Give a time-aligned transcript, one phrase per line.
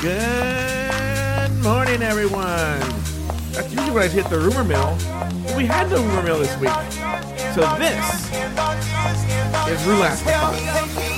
[0.00, 2.80] Good morning, everyone.
[3.52, 4.96] That's usually when I hit the rumor mill.
[5.44, 6.70] But we had no rumor mill this week.
[7.54, 8.30] So this
[9.70, 11.13] is Roulette.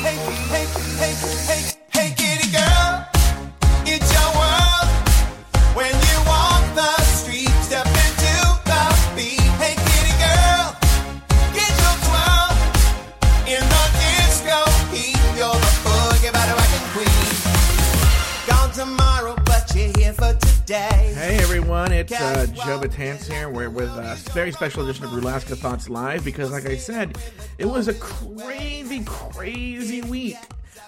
[20.68, 23.48] Hey everyone, it's uh, Joe Betance here.
[23.48, 27.18] We're with a very special edition of Rulaska Thoughts Live because, like I said,
[27.56, 30.36] it was a crazy, crazy week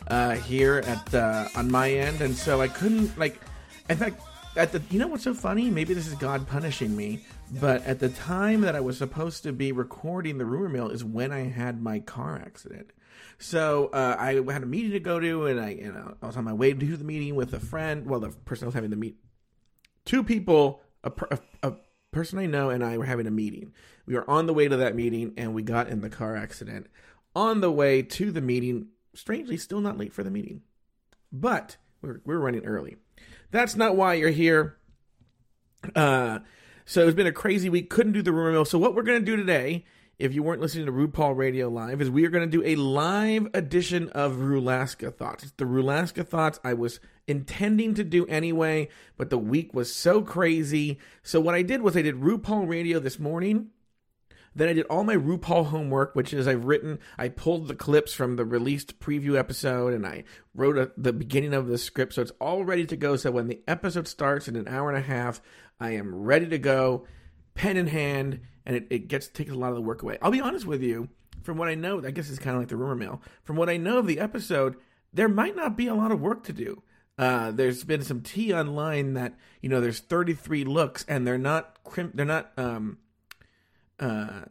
[0.08, 3.40] uh, here at uh, on my end, and so I couldn't like.
[3.88, 4.20] In fact,
[4.56, 5.70] at the you know what's so funny?
[5.70, 7.24] Maybe this is God punishing me,
[7.60, 11.04] but at the time that I was supposed to be recording the rumor mill is
[11.04, 12.90] when I had my car accident.
[13.38, 16.36] So uh, I had a meeting to go to, and I you know I was
[16.36, 18.06] on my way to the meeting with a friend.
[18.06, 19.18] Well, the person I was having the meet
[20.04, 21.72] two people, a, a, a
[22.10, 23.72] person I know and I were having a meeting.
[24.06, 26.86] We were on the way to that meeting and we got in the car accident.
[27.36, 30.62] On the way to the meeting, strangely, still not late for the meeting,
[31.30, 32.96] but we're, we're running early.
[33.50, 34.76] That's not why you're here.
[35.94, 36.40] Uh,
[36.84, 37.90] so it's been a crazy week.
[37.90, 38.64] Couldn't do the rumor mill.
[38.64, 39.84] So what we're gonna do today,
[40.18, 43.48] if you weren't listening to RuPaul Radio Live, is we are gonna do a live
[43.54, 45.44] edition of Rulaska Thoughts.
[45.44, 46.98] It's the Rulaska Thoughts I was
[47.28, 50.98] intending to do anyway, but the week was so crazy.
[51.22, 53.68] So what I did was I did RuPaul Radio this morning.
[54.54, 58.12] Then I did all my RuPaul homework, which is I've written, I pulled the clips
[58.12, 62.14] from the released preview episode and I wrote a, the beginning of the script.
[62.14, 63.14] So it's all ready to go.
[63.14, 65.40] So when the episode starts in an hour and a half,
[65.78, 67.06] I am ready to go,
[67.54, 70.18] pen in hand, and it, it gets takes a lot of the work away.
[70.20, 71.08] I'll be honest with you,
[71.42, 73.22] from what I know, I guess it's kind of like the rumor mill.
[73.44, 74.76] From what I know of the episode,
[75.12, 76.82] there might not be a lot of work to do.
[77.18, 81.76] Uh, there's been some tea online that you know there's 33 looks and they're not
[82.14, 82.98] they're not um,
[83.98, 84.42] uh,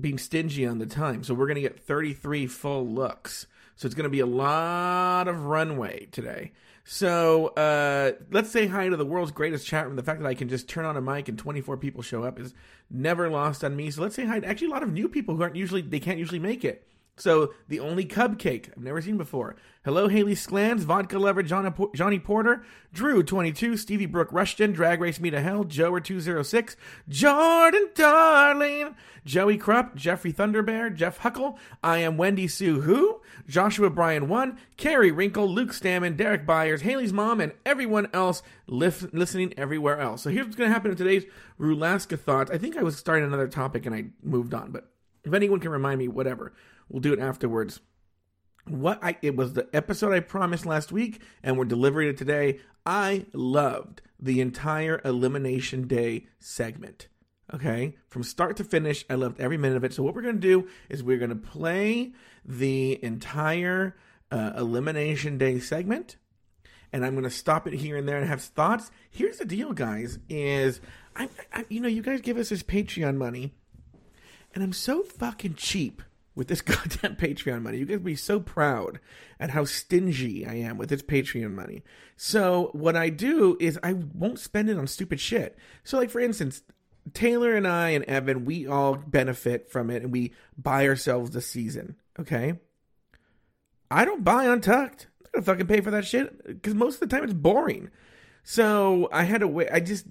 [0.00, 1.24] being stingy on the time.
[1.24, 3.46] So we're to get 33 full looks.
[3.76, 6.52] So it's to be a lot of runway today.
[6.84, 9.96] So uh, let's say hi to the world's greatest chat room.
[9.96, 12.38] The fact that I can just turn on a mic and 24 people show up
[12.38, 12.54] is
[12.90, 13.90] never lost on me.
[13.90, 16.00] So let's say hi to actually a lot of new people who aren't usually, they
[16.00, 16.86] can't usually make it.
[17.20, 19.56] So the only cupcake I've never seen before.
[19.84, 24.72] Hello, Haley Sklans, Vodka Lover, John, uh, Johnny Porter, Drew twenty two, Stevie Brooke Rushton,
[24.72, 26.76] Drag Race Me to Hell, Joer two zero six,
[27.08, 28.94] Jordan Darling,
[29.24, 35.12] Joey Krupp, Jeffrey Thunderbear, Jeff Huckle, I am Wendy Sue Who, Joshua Bryan one, Carrie
[35.12, 40.22] Wrinkle, Luke Stammen, Derek Byers, Haley's mom, and everyone else lif- listening everywhere else.
[40.22, 41.24] So here's what's going to happen in today's
[41.58, 42.50] Rulaska Thoughts.
[42.50, 44.90] I think I was starting another topic and I moved on, but
[45.24, 46.52] if anyone can remind me, whatever.
[46.90, 47.80] We'll do it afterwards.
[48.66, 52.60] What I it was the episode I promised last week, and we're delivering it today.
[52.84, 57.08] I loved the entire Elimination Day segment.
[57.54, 59.94] Okay, from start to finish, I loved every minute of it.
[59.94, 62.12] So what we're gonna do is we're gonna play
[62.44, 63.96] the entire
[64.30, 66.16] uh, Elimination Day segment,
[66.92, 68.90] and I'm gonna stop it here and there and have thoughts.
[69.10, 70.80] Here's the deal, guys: is
[71.16, 73.54] I, I you know you guys give us this Patreon money,
[74.54, 76.02] and I'm so fucking cheap
[76.34, 77.78] with this goddamn Patreon money.
[77.78, 79.00] You guys be so proud
[79.38, 81.82] at how stingy I am with this Patreon money.
[82.16, 85.56] So what I do is I won't spend it on stupid shit.
[85.84, 86.62] So like for instance,
[87.14, 91.40] Taylor and I and Evan, we all benefit from it and we buy ourselves the
[91.40, 91.96] season.
[92.18, 92.54] Okay.
[93.90, 95.08] I don't buy Untucked.
[95.24, 97.90] I'm gonna fucking pay for that shit because most of the time it's boring.
[98.42, 99.68] So I had to wait.
[99.72, 100.06] I just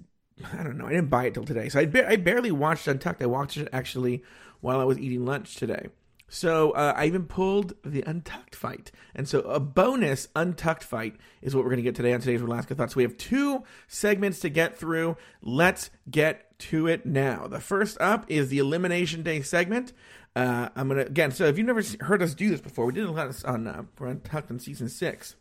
[0.52, 0.86] I don't know.
[0.86, 1.68] I didn't buy it till today.
[1.68, 3.22] So I, ba- I barely watched Untucked.
[3.22, 4.22] I watched it actually
[4.60, 5.88] while I was eating lunch today.
[6.32, 8.92] So uh, I even pulled the Untucked fight.
[9.16, 12.40] And so a bonus Untucked fight is what we're going to get today on today's
[12.40, 12.94] Alaska Thoughts.
[12.94, 15.16] We have two segments to get through.
[15.42, 17.48] Let's get to it now.
[17.48, 19.92] The first up is the Elimination Day segment.
[20.36, 22.92] Uh, I'm going to, again, so if you've never heard us do this before, we
[22.92, 25.34] did a lot on uh, Untucked in season six,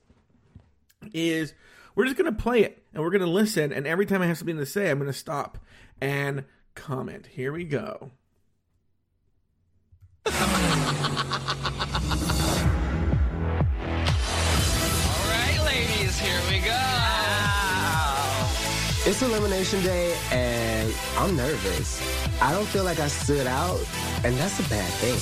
[1.14, 1.54] is
[1.94, 3.72] we're just going to play it and we're going to listen.
[3.72, 5.60] And every time I have something to say, I'm going to stop
[6.02, 7.28] and comment.
[7.28, 8.10] Here we go.
[10.26, 10.32] All
[15.28, 16.76] right, ladies, here we go.
[19.06, 22.02] It's elimination day and I'm nervous.
[22.42, 23.80] I don't feel like I stood out,
[24.24, 25.20] and that's a bad thing.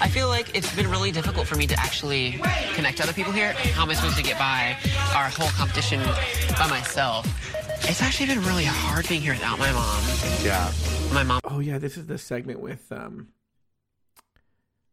[0.00, 2.40] I feel like it's been really difficult for me to actually
[2.74, 3.52] connect to other people here.
[3.52, 4.76] How am I supposed to get by
[5.14, 6.00] our whole competition
[6.58, 7.26] by myself?
[7.82, 10.02] It's actually been really hard being here without my mom.
[10.42, 10.70] Yeah.
[11.12, 13.28] My mom Oh yeah, this is the segment with um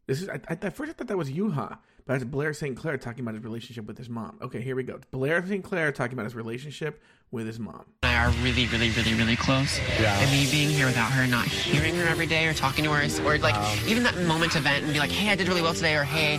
[0.06, 2.76] This is I, I, at first I thought that was Yuhua, but it's Blair St.
[2.76, 4.38] Clair talking about his relationship with his mom.
[4.42, 4.96] Okay, here we go.
[4.96, 5.64] It's Blair St.
[5.64, 7.84] Clair talking about his relationship with his mom.
[8.02, 9.78] I are really, really, really, really close.
[10.00, 10.16] Yeah.
[10.20, 13.02] And me being here without her, not hearing her every day or talking to her,
[13.26, 13.56] or like
[13.88, 16.04] even that moment to vent and be like, hey, I did really well today, or
[16.04, 16.34] hey,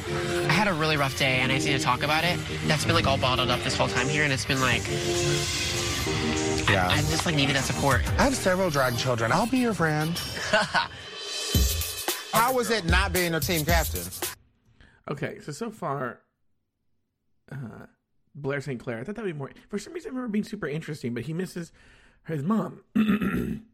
[0.47, 2.39] I had a really rough day and I just need to talk about it.
[2.67, 4.83] That's been like all bottled up this whole time here, and it's been like,
[6.69, 6.87] Yeah.
[6.89, 8.01] I just like needed that support.
[8.19, 9.31] I have several drag children.
[9.31, 10.17] I'll be your friend.
[12.33, 14.03] How was it not being a team captain?
[15.09, 16.21] Okay, so so far,
[17.51, 17.85] uh,
[18.33, 18.79] Blair St.
[18.79, 18.99] Clair.
[18.99, 19.51] I thought that would be more.
[19.69, 21.71] For some reason, I remember being super interesting, but he misses
[22.27, 22.81] his mom,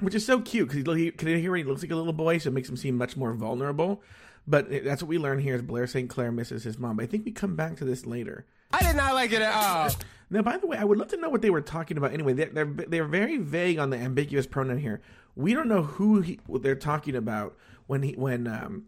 [0.00, 2.12] which is so cute because he, he can you hear he looks like a little
[2.12, 4.02] boy, so it makes him seem much more vulnerable.
[4.46, 6.08] But that's what we learn here: is Blair St.
[6.08, 6.96] Clair misses his mom.
[6.96, 8.46] But I think we come back to this later.
[8.72, 9.90] I did not like it at all.
[10.28, 12.12] Now, by the way, I would love to know what they were talking about.
[12.12, 15.00] Anyway, they're they're, they're very vague on the ambiguous pronoun here.
[15.36, 18.84] We don't know who he, what they're talking about when he when um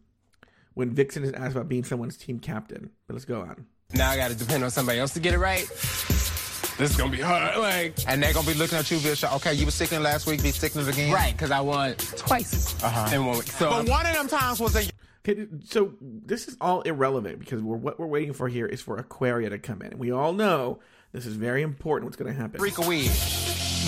[0.75, 2.91] when Vixen is asked about being someone's team captain.
[3.07, 3.67] But let's go on.
[3.95, 5.67] Now I gotta depend on somebody else to get it right.
[5.69, 7.57] This is gonna be hard.
[7.59, 9.33] Like, And they're gonna be looking at you, Bishop.
[9.37, 11.13] Okay, you were sickening last week, be sickening again.
[11.13, 13.15] right, because I won twice Uh-huh.
[13.15, 13.47] in one week.
[13.49, 14.89] So But one of them times was a
[15.27, 18.97] Okay, so this is all irrelevant because we're, what we're waiting for here is for
[18.97, 19.89] Aquaria to come in.
[19.89, 20.79] And we all know
[21.13, 22.07] this is very important.
[22.07, 22.61] What's going to happen?
[22.61, 23.11] freak a wig.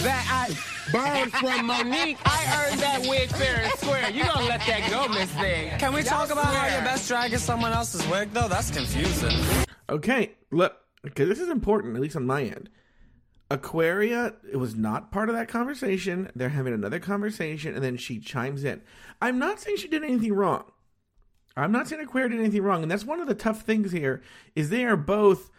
[0.02, 2.18] that I borrowed from Monique.
[2.24, 4.10] I earned that wig fair and square.
[4.10, 5.78] You gonna let that go, Miss Thing?
[5.78, 6.72] Can we talk about how swear.
[6.72, 8.48] your best drag is someone else's wig, though?
[8.48, 9.36] That's confusing.
[9.88, 12.70] Okay, look, because this is important, at least on my end.
[13.50, 16.30] Aquaria, it was not part of that conversation.
[16.36, 18.80] They're having another conversation, and then she chimes in.
[19.20, 20.64] I'm not saying she did anything wrong.
[21.62, 24.22] I'm not saying Aquaria did anything wrong, and that's one of the tough things here
[24.54, 25.50] is they are both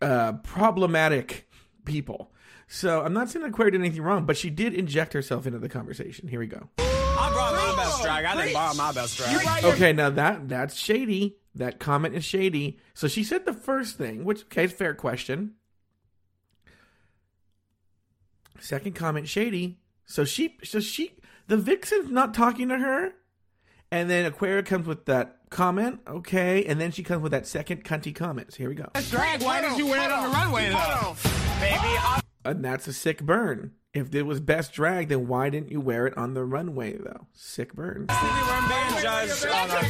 [0.00, 1.48] uh, problematic
[1.84, 2.32] people.
[2.68, 5.68] So I'm not saying Aquaria did anything wrong, but she did inject herself into the
[5.68, 6.28] conversation.
[6.28, 6.68] Here we go.
[6.78, 8.24] I brought my best drag.
[8.24, 9.64] I didn't borrow my best drag.
[9.64, 11.36] Okay, now that that's shady.
[11.54, 12.78] That comment is shady.
[12.94, 15.54] So she said the first thing, which okay, it's a fair question.
[18.58, 19.80] Second comment, shady.
[20.06, 21.16] So she, so she,
[21.48, 23.12] the vixen's not talking to her,
[23.92, 27.84] and then Aquaria comes with that comment, okay, and then she comes with that second
[27.84, 28.52] cunty comment.
[28.52, 31.14] So here we go, Drag, why did you wear it on the runway though?
[32.44, 33.72] and that's a sick burn.
[33.94, 37.26] If it was best drag, then why didn't you wear it on the runway though?
[37.34, 38.06] Sick burn.
[38.08, 39.82] We weren't being judged on our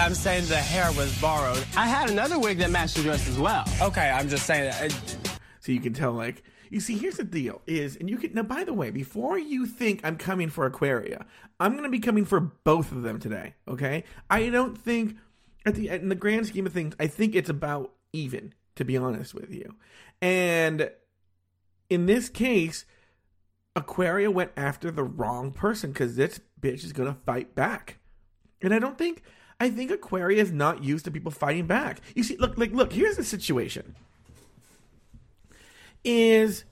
[0.00, 1.66] I'm saying the hair was borrowed.
[1.76, 3.64] I had another wig that matched the dress as well.
[3.82, 4.92] Okay, I'm just saying that.
[4.92, 8.34] Uh, so you can tell, like, you see, here's the deal: is and you can
[8.34, 8.42] now.
[8.42, 11.26] By the way, before you think I'm coming for Aquaria,
[11.60, 13.54] I'm going to be coming for both of them today.
[13.66, 15.16] Okay, I don't think
[15.64, 18.54] at the in the grand scheme of things, I think it's about even.
[18.76, 19.74] To be honest with you,
[20.22, 20.92] and
[21.90, 22.84] in this case,
[23.74, 27.98] Aquaria went after the wrong person because this bitch is going to fight back.
[28.62, 29.24] And I don't think
[29.60, 32.00] I think Aquaria is not used to people fighting back.
[32.14, 32.92] You see, look, like, look.
[32.92, 33.96] Here's the situation:
[36.04, 36.64] is,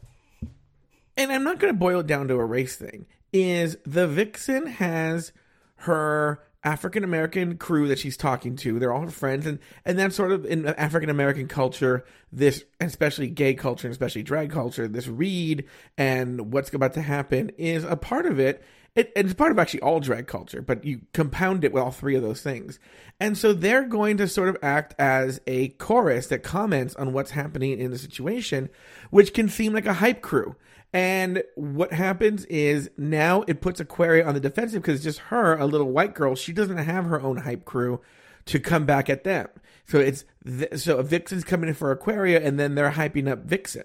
[1.17, 3.06] and I'm not going to boil it down to a race thing.
[3.32, 5.32] Is the vixen has
[5.81, 8.78] her African American crew that she's talking to?
[8.78, 13.28] They're all her friends, and and that's sort of in African American culture, this especially
[13.28, 15.64] gay culture and especially drag culture, this read
[15.96, 18.64] and what's about to happen is a part of it.
[18.96, 22.16] It, it's part of actually all drag culture, but you compound it with all three
[22.16, 22.78] of those things.
[23.20, 27.32] And so they're going to sort of act as a chorus that comments on what's
[27.32, 28.70] happening in the situation,
[29.11, 30.56] which can seem like a hype crew.
[30.92, 35.66] And what happens is now it puts Aquaria on the defensive because just her, a
[35.66, 36.35] little white girl.
[36.35, 38.00] She doesn't have her own hype crew
[38.47, 39.49] to come back at them.
[39.87, 43.85] So it's th- so Vixen's coming in for Aquaria, and then they're hyping up Vixen.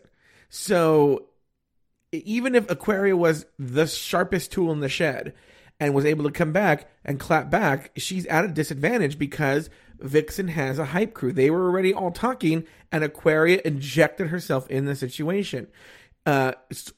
[0.49, 1.27] So
[2.11, 5.33] even if Aquaria was the sharpest tool in the shed
[5.79, 10.49] and was able to come back and clap back, she's at a disadvantage because Vixen
[10.49, 11.31] has a hype crew.
[11.31, 15.67] They were already all talking, and Aquaria injected herself in the situation.
[16.23, 16.51] Uh,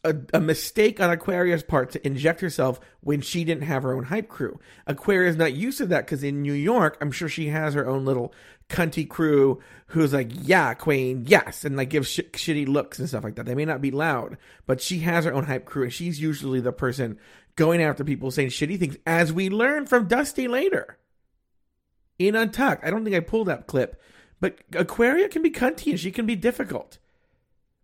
[0.04, 4.04] a, a mistake on Aquaria's part to inject herself when she didn't have her own
[4.04, 4.60] hype crew.
[4.86, 8.04] Aquaria's not used to that because in New York, I'm sure she has her own
[8.04, 8.34] little
[8.70, 13.24] cunty crew who's like, yeah, queen, yes, and like gives sh- shitty looks and stuff
[13.24, 13.46] like that.
[13.46, 16.60] They may not be loud, but she has her own hype crew, and she's usually
[16.62, 17.20] the person
[17.56, 20.98] going after people saying shitty things, as we learn from Dusty later
[22.18, 22.84] in Untucked.
[22.84, 24.02] I don't think I pulled that clip,
[24.40, 26.98] but Aquaria can be cunty and she can be difficult.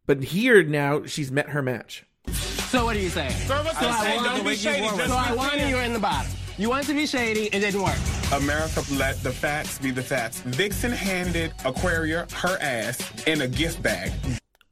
[0.07, 2.05] But here now, she's met her match.
[2.31, 3.31] So what do you saying?
[3.31, 4.35] So I saying won.
[4.37, 5.59] don't be shady, So I be won, fair.
[5.59, 6.31] and you're in the bottom.
[6.57, 7.97] You wanted to be shady, it didn't work.
[8.31, 10.41] America let the facts be the facts.
[10.41, 14.11] Vixen handed Aquaria her ass in a gift bag.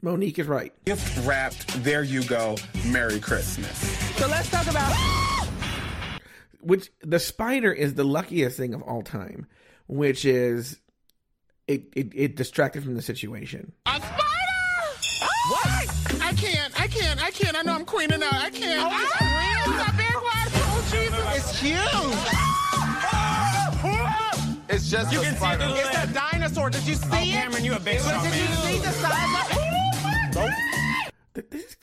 [0.03, 0.71] Monique is right.
[0.85, 3.75] Gift wrapped, there you go, Merry Christmas.
[4.17, 4.93] So let's talk about.
[6.61, 9.47] which the spider is the luckiest thing of all time,
[9.87, 10.79] which is
[11.67, 13.73] it it, it distracted from the situation.
[13.87, 14.13] A spider!
[15.49, 16.21] What?
[16.21, 16.79] I can't.
[16.79, 17.23] I can't.
[17.23, 17.57] I can't.
[17.57, 18.33] I know I'm queening out.
[18.33, 18.81] I can't.
[18.83, 19.79] Oh, it's real.
[19.79, 20.47] It's a big one.
[20.53, 21.37] Oh, Jesus.
[21.37, 22.46] It's huge.
[24.87, 25.63] It's just You a can see spider.
[25.67, 26.69] the little- It's a dinosaur.
[26.69, 27.31] Did you oh, see Oh, it?
[27.33, 31.13] Cameron, you a big But strong did you see the size of it?
[31.33, 31.75] Th- This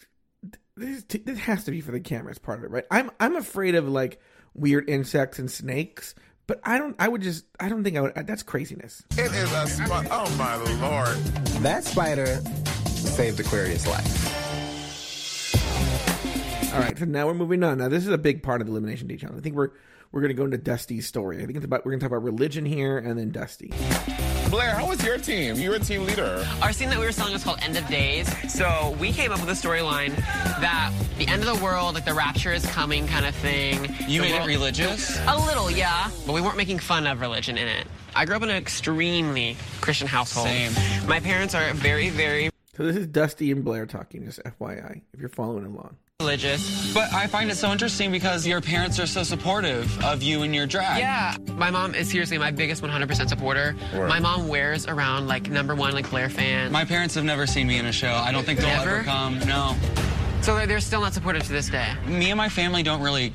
[0.75, 2.85] this this has to be for the cameras part of it, right?
[2.91, 4.21] I'm I'm afraid of like
[4.55, 6.15] weird insects and snakes,
[6.47, 6.97] but I don't.
[6.99, 7.45] I would just.
[7.61, 8.17] I don't think I would.
[8.17, 9.03] Uh, that's craziness.
[9.19, 10.09] It is a spider.
[10.11, 11.17] Oh my lord.
[11.63, 12.41] That spider
[12.87, 14.31] saved Aquaria's life.
[16.73, 17.77] All right, so now we're moving on.
[17.79, 19.31] Now this is a big part of the elimination detail.
[19.37, 19.73] I think we're
[20.15, 21.43] we're gonna go into Dusty's story.
[21.43, 23.73] I think it's about we're gonna talk about religion here and then Dusty.
[24.49, 25.57] Blair, how was your team?
[25.57, 26.47] You were a team leader.
[26.63, 28.33] Our scene that we were selling was called End of Days.
[28.49, 30.15] So we came up with a storyline
[30.61, 33.93] that the end of the world, like the rapture is coming kind of thing.
[34.07, 35.19] You The made it religious?
[35.27, 36.09] A little, yeah.
[36.27, 37.89] But we weren't making fun of religion in it.
[38.15, 40.47] I grew up in an extremely Christian household.
[40.47, 40.73] Same.
[41.09, 44.25] My parents are very, very So this is Dusty and Blair talking.
[44.27, 45.97] Just FYI, if you're following along.
[46.21, 46.95] Religious.
[46.95, 50.55] But I find it so interesting because your parents are so supportive of you and
[50.55, 51.01] your drag.
[51.01, 53.75] Yeah, my mom is seriously my biggest 100% supporter.
[53.93, 56.71] My mom wears around like number one like Blair fan.
[56.71, 58.13] My parents have never seen me in a show.
[58.13, 58.91] I don't think they'll Never?
[58.99, 59.41] ever come.
[59.41, 59.75] No.
[60.43, 61.93] so they're, they're still not supportive to this day.
[62.07, 63.33] Me and my family don't really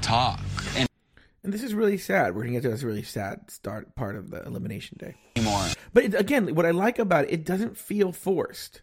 [0.00, 0.40] talk
[0.76, 0.88] and
[1.42, 2.34] And this is really sad.
[2.34, 5.14] We're gonna get to this really sad start part of the elimination day.
[5.36, 5.66] anymore.
[5.92, 8.80] But it, again, what I like about it, it doesn't feel forced.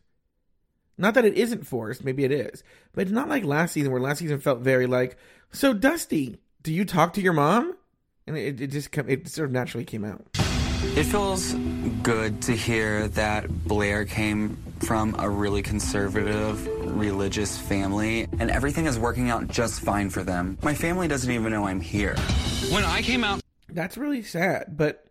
[1.01, 3.99] Not that it isn't forced, maybe it is, but it's not like last season where
[3.99, 5.17] last season felt very like.
[5.51, 7.75] So Dusty, do you talk to your mom?
[8.27, 10.23] And it, it just come, it sort of naturally came out.
[10.95, 11.55] It feels
[12.03, 18.99] good to hear that Blair came from a really conservative, religious family, and everything is
[18.99, 20.59] working out just fine for them.
[20.61, 22.15] My family doesn't even know I'm here.
[22.69, 25.07] When I came out That's really sad, but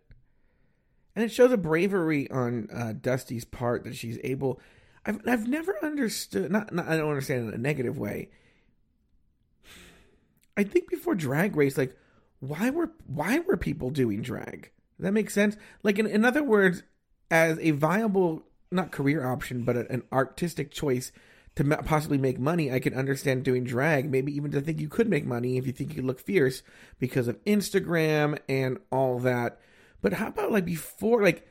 [1.17, 4.61] and it shows a bravery on uh, Dusty's part that she's able.
[5.05, 6.51] I've I've never understood.
[6.51, 8.29] Not, not I don't understand in a negative way.
[10.55, 11.95] I think before Drag Race, like
[12.39, 14.71] why were why were people doing drag?
[14.99, 15.57] That makes sense?
[15.83, 16.83] Like in in other words,
[17.29, 21.11] as a viable not career option, but a- an artistic choice
[21.55, 24.09] to possibly make money, I can understand doing drag.
[24.09, 26.63] Maybe even to think you could make money if you think you look fierce
[26.99, 29.59] because of Instagram and all that.
[30.01, 31.45] But how about like before, like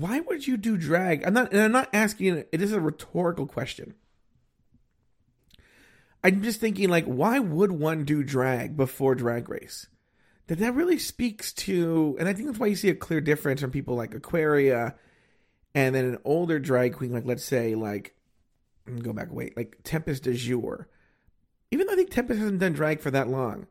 [0.00, 1.24] why would you do drag?
[1.24, 2.44] I'm not, and I'm not asking.
[2.52, 3.94] It is a rhetorical question.
[6.24, 9.88] I'm just thinking, like, why would one do drag before Drag Race?
[10.46, 13.60] That that really speaks to, and I think that's why you see a clear difference
[13.60, 14.94] from people like Aquaria,
[15.74, 18.14] and then an older drag queen, like let's say, like
[19.00, 20.86] go back, wait, like Tempest DuJour.
[21.70, 23.66] Even though I think Tempest hasn't done drag for that long,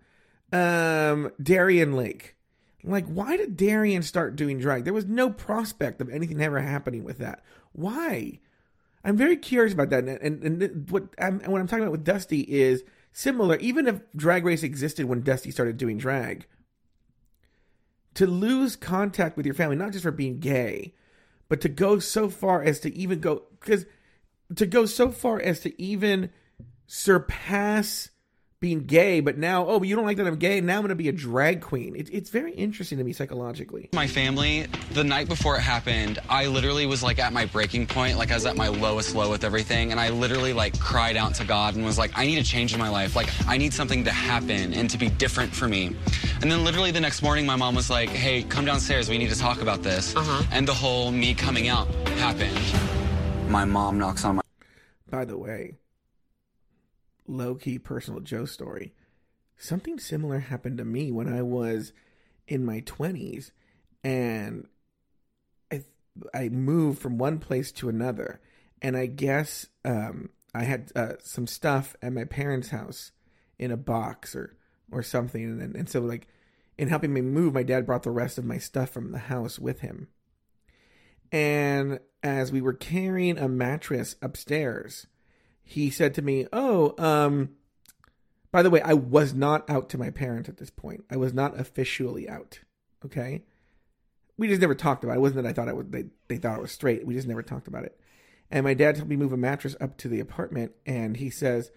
[0.51, 2.36] um, Darienne Lake.
[2.84, 4.84] Like, why did Darienne start doing drag?
[4.84, 7.44] There was no prospect of anything ever happening with that.
[7.74, 8.40] Why?
[9.04, 10.04] I'm very curious about that.
[10.04, 13.58] And, and, and what, I'm, what I'm talking about with Dusty is similar.
[13.58, 16.46] Even if Drag Race existed when Dusty started doing drag,
[18.14, 20.94] to lose contact with your family, not just for being gay,
[21.50, 23.86] but to go so far as to even go, because
[24.56, 26.30] to go so far as to even
[26.88, 28.11] surpass
[28.62, 30.62] being gay, but now, oh, but you don't like that I'm gay.
[30.62, 31.96] Now I'm going to be a drag queen.
[31.96, 33.89] It, it's very interesting to me psychologically.
[33.91, 38.20] my family, the night before it happened, I literally was like at my breaking point,
[38.20, 41.34] like I was at my lowest low with everything, and I literally like cried out
[41.36, 43.15] to God and was like, I need a change in my life.
[43.15, 45.96] Like I need something to happen and to be different for me.
[46.41, 49.10] And then literally the next morning, my mom was like, Hey, come downstairs.
[49.10, 50.15] We need to talk about this.
[50.15, 50.44] Uh-huh.
[50.51, 51.88] And the whole me coming out
[52.20, 52.60] happened.
[53.50, 54.41] My mom knocks on my
[55.10, 55.74] By the way,
[57.28, 58.94] low key personal Joe story.
[59.58, 61.94] Something similar happened to me when I was
[62.48, 63.51] in my 20s
[64.04, 64.68] and
[65.72, 65.84] I
[66.34, 68.42] I moved from one place to another
[68.82, 73.12] and I guess um I had uh, some stuff at my parents' house
[73.58, 74.58] in a box or
[74.92, 76.28] or something and and so like
[76.78, 79.60] in helping me move my dad brought the rest of my stuff from the house
[79.60, 80.08] with him.
[81.32, 85.08] And as we were carrying a mattress upstairs,
[85.72, 87.50] he said to me, "Oh, um
[88.51, 91.06] by the way, I was not out to my parents at this point.
[91.10, 92.60] I was not officially out.
[93.06, 93.44] Okay?
[94.38, 95.18] We just never talked about it.
[95.18, 97.06] It wasn't that I thought I was they, they thought I was straight.
[97.06, 97.98] We just never talked about it.
[98.50, 101.72] And my dad helped me move a mattress up to the apartment and he says,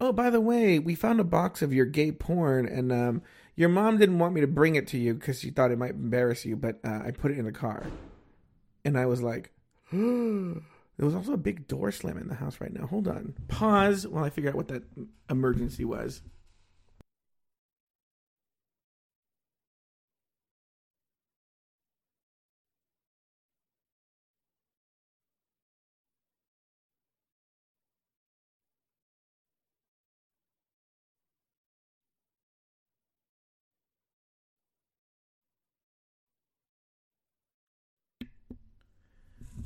[0.00, 3.22] "Oh, by the way, we found a box of your gay porn and um
[3.56, 5.96] your mom didn't want me to bring it to you cuz she thought it might
[5.96, 7.86] embarrass you, but uh, I put it in the car."
[8.84, 9.50] And I was like,
[11.00, 12.86] There was also a big door slam in the house right now.
[12.86, 13.32] Hold on.
[13.48, 14.82] Pause while I figure out what that
[15.30, 16.20] emergency was.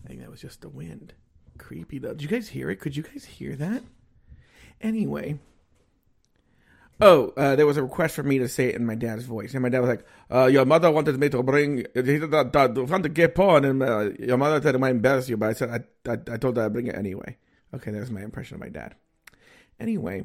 [0.05, 1.14] I think that was just the wind.
[1.66, 2.12] Creepy though.
[2.12, 2.76] Did you guys hear it?
[2.76, 3.83] Could you guys hear that?
[4.83, 5.38] Anyway.
[7.00, 9.54] Oh, uh, there was a request for me to say it in my dad's voice,
[9.54, 13.09] and my dad was like, uh, "Your mother wanted me to bring he want to
[13.09, 16.11] get porn, and uh, your mother said it might embarrass you, but I said I,
[16.11, 17.37] I, I told her I'd bring it anyway."
[17.75, 18.94] Okay, that was my impression of my dad.
[19.80, 20.25] Anyway,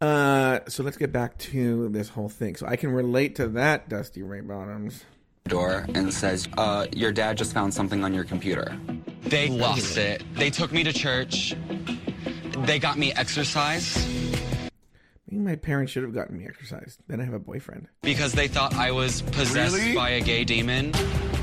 [0.00, 2.54] uh, so let's get back to this whole thing.
[2.54, 5.04] So I can relate to that, Dusty Ray Bottoms.
[5.48, 8.78] door and says, uh, your dad just found something on your computer.
[9.22, 10.22] They lost it.
[10.34, 11.54] They took me to church.
[12.66, 14.06] They got me exercise
[15.32, 16.98] Maybe my parents should have gotten me exercise.
[17.06, 17.86] Then I have a boyfriend.
[18.02, 19.94] because they thought I was possessed Really?
[19.94, 20.92] by a gay demon.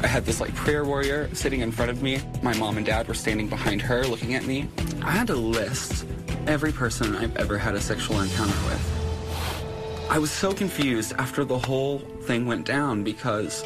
[0.03, 2.19] I had this like prayer warrior sitting in front of me.
[2.43, 4.67] My mom and dad were standing behind her looking at me.
[5.01, 6.05] I had to list
[6.47, 10.07] every person I've ever had a sexual encounter with.
[10.09, 13.63] I was so confused after the whole thing went down because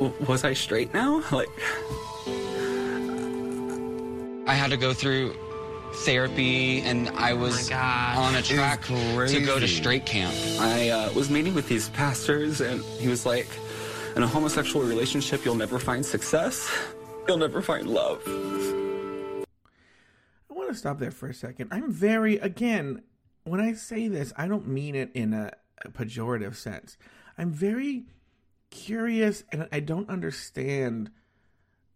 [0.00, 1.22] w- was I straight now?
[1.30, 1.48] Like,
[4.48, 5.36] I had to go through
[5.92, 8.16] therapy and I was gosh.
[8.16, 10.34] on a track to go to straight camp.
[10.58, 13.46] I uh, was meeting with these pastors, and he was like,
[14.16, 16.74] in a homosexual relationship, you'll never find success,
[17.28, 18.22] you'll never find love.
[18.26, 19.44] I
[20.54, 21.68] want to stop there for a second.
[21.70, 23.02] I'm very, again,
[23.44, 25.52] when I say this, I don't mean it in a,
[25.84, 26.96] a pejorative sense.
[27.36, 28.06] I'm very
[28.70, 31.10] curious and I don't understand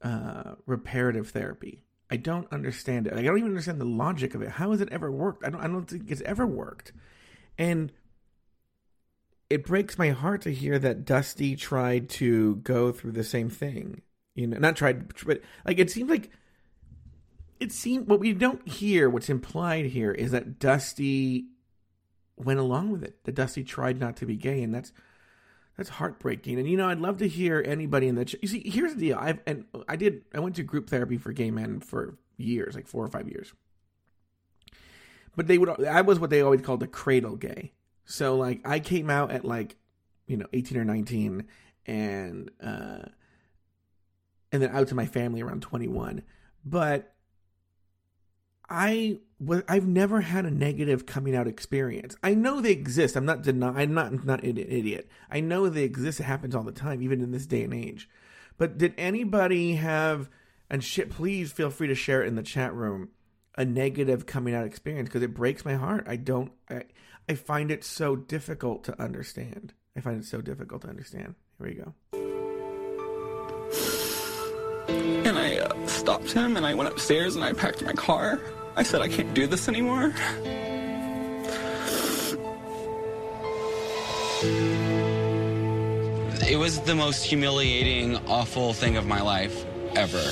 [0.02, 1.82] uh, reparative therapy.
[2.12, 3.14] I don't understand it.
[3.14, 4.50] Like, I don't even understand the logic of it.
[4.50, 5.47] How has it ever worked?
[5.47, 6.92] I don't, I don't think it's ever worked.
[7.57, 7.90] And
[9.49, 14.02] it breaks my heart to hear that Dusty tried to go through the same thing.
[14.35, 16.28] You know, not tried, but like it seems like
[17.59, 21.46] it seemed what we don't hear what's implied here is that dusty
[22.37, 24.92] went along with it that dusty tried not to be gay and that's
[25.83, 26.61] that's heartbreaking.
[26.61, 29.01] And you know i'd love to hear anybody in the ch- you see here's the
[29.01, 29.18] deal.
[29.21, 32.87] I've and i did i went to group therapy for gay men for years like
[32.87, 33.53] four or five years.
[35.35, 37.73] But they would i was what they always called the cradle gay.
[38.05, 39.75] So like i came out at like
[40.29, 41.49] you know 18 or 19
[41.87, 43.03] and uh
[44.53, 46.23] and then out to my family around 21
[46.64, 47.12] but
[48.72, 52.16] I was I've never had a negative coming out experience.
[52.22, 53.16] I know they exist.
[53.16, 53.76] I'm not denying.
[53.76, 55.08] I'm not not an idiot.
[55.30, 56.20] I know they exist.
[56.20, 58.08] It happens all the time, even in this day and age.
[58.56, 60.30] But did anybody have?
[60.70, 63.11] And shit, please feel free to share it in the chat room.
[63.58, 66.06] A negative coming out experience because it breaks my heart.
[66.08, 66.52] I don't.
[66.70, 66.85] I,
[67.28, 69.74] I find it so difficult to understand.
[69.94, 71.35] I find it so difficult to understand.
[71.58, 71.94] Here we go.
[74.88, 78.40] And I uh, stopped him and I went upstairs and I packed my car.
[78.74, 80.14] I said, I can't do this anymore.
[86.50, 90.22] It was the most humiliating, awful thing of my life ever.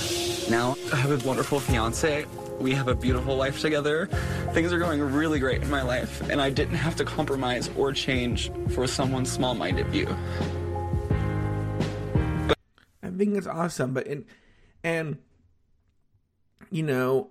[0.51, 2.25] Now I have a wonderful fiance.
[2.59, 4.07] We have a beautiful life together.
[4.53, 7.93] Things are going really great in my life, and I didn't have to compromise or
[7.93, 10.09] change for someone's small minded view.
[13.03, 14.25] I think it's awesome, but and
[14.83, 15.19] and
[16.71, 17.31] you know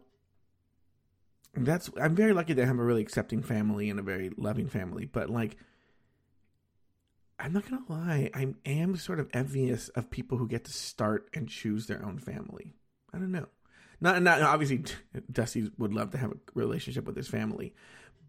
[1.55, 5.05] that's I'm very lucky to have a really accepting family and a very loving family,
[5.05, 5.57] but like
[7.39, 11.29] I'm not gonna lie, I am sort of envious of people who get to start
[11.33, 12.73] and choose their own family.
[13.13, 13.47] I don't know.
[14.01, 14.83] Not, not obviously.
[15.31, 17.73] Dusty would love to have a relationship with his family,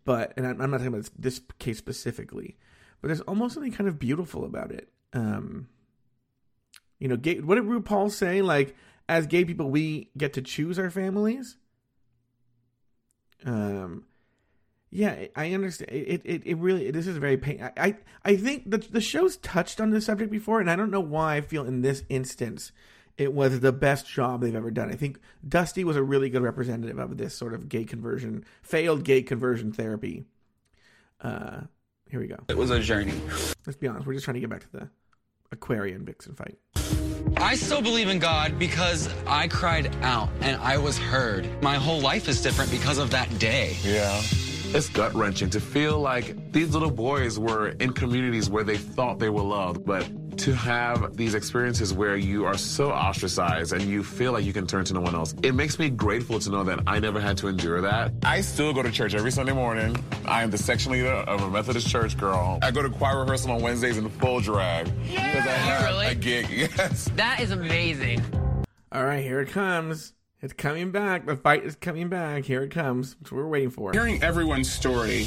[0.04, 2.56] but and I'm not talking about this case specifically,
[3.00, 4.88] but there's almost something kind of beautiful about it.
[5.12, 5.68] Um,
[6.98, 8.42] you know, gay, what did RuPaul say?
[8.42, 8.76] Like,
[9.08, 11.56] as gay people, we get to choose our families.
[13.44, 14.04] Um,
[14.90, 15.90] yeah, I understand.
[15.92, 16.90] It, it, it really.
[16.90, 17.62] This is very pain.
[17.62, 20.90] I, I, I think the the show's touched on this subject before, and I don't
[20.90, 22.72] know why I feel in this instance
[23.20, 24.90] it was the best job they've ever done.
[24.90, 29.04] I think Dusty was a really good representative of this sort of gay conversion, failed
[29.04, 30.24] gay conversion therapy.
[31.20, 31.60] Uh,
[32.08, 32.38] here we go.
[32.48, 33.12] It was a journey.
[33.66, 34.06] Let's be honest.
[34.06, 34.90] We're just trying to get back to the
[35.52, 36.56] Aquarian Vixen fight.
[37.36, 41.48] I still believe in God because I cried out and I was heard.
[41.62, 43.76] My whole life is different because of that day.
[43.82, 44.20] Yeah.
[44.72, 49.18] It's gut wrenching to feel like these little boys were in communities where they thought
[49.18, 54.02] they were loved, but to have these experiences where you are so ostracized and you
[54.02, 56.64] feel like you can turn to no one else, it makes me grateful to know
[56.64, 58.12] that I never had to endure that.
[58.22, 59.96] I still go to church every Sunday morning.
[60.24, 62.58] I am the section leader of a Methodist church girl.
[62.62, 64.86] I go to choir rehearsal on Wednesdays in full drag.
[64.86, 66.06] Because I have really?
[66.06, 66.46] a gig.
[66.50, 67.10] Yes.
[67.16, 68.22] That is amazing.
[68.92, 70.12] All right, here it comes.
[70.42, 71.26] It's coming back.
[71.26, 72.44] The fight is coming back.
[72.44, 73.14] Here it comes.
[73.16, 73.92] That's what we're waiting for.
[73.92, 75.26] Hearing everyone's story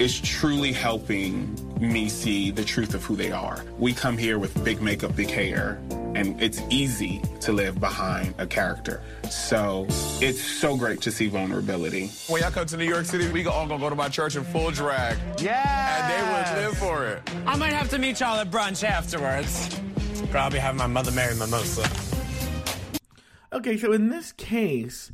[0.00, 3.64] is truly helping me see the truth of who they are.
[3.78, 5.80] We come here with big makeup, big hair,
[6.14, 9.02] and it's easy to live behind a character.
[9.30, 9.86] So
[10.20, 12.10] it's so great to see vulnerability.
[12.28, 14.44] When y'all come to New York City, we all gonna go to my church in
[14.44, 15.16] full drag.
[15.40, 16.02] Yeah.
[16.02, 17.22] And they would live for it.
[17.46, 19.80] I might have to meet y'all at brunch afterwards.
[20.30, 21.88] Probably have my Mother Mary mimosa.
[23.52, 25.10] Okay, so in this case,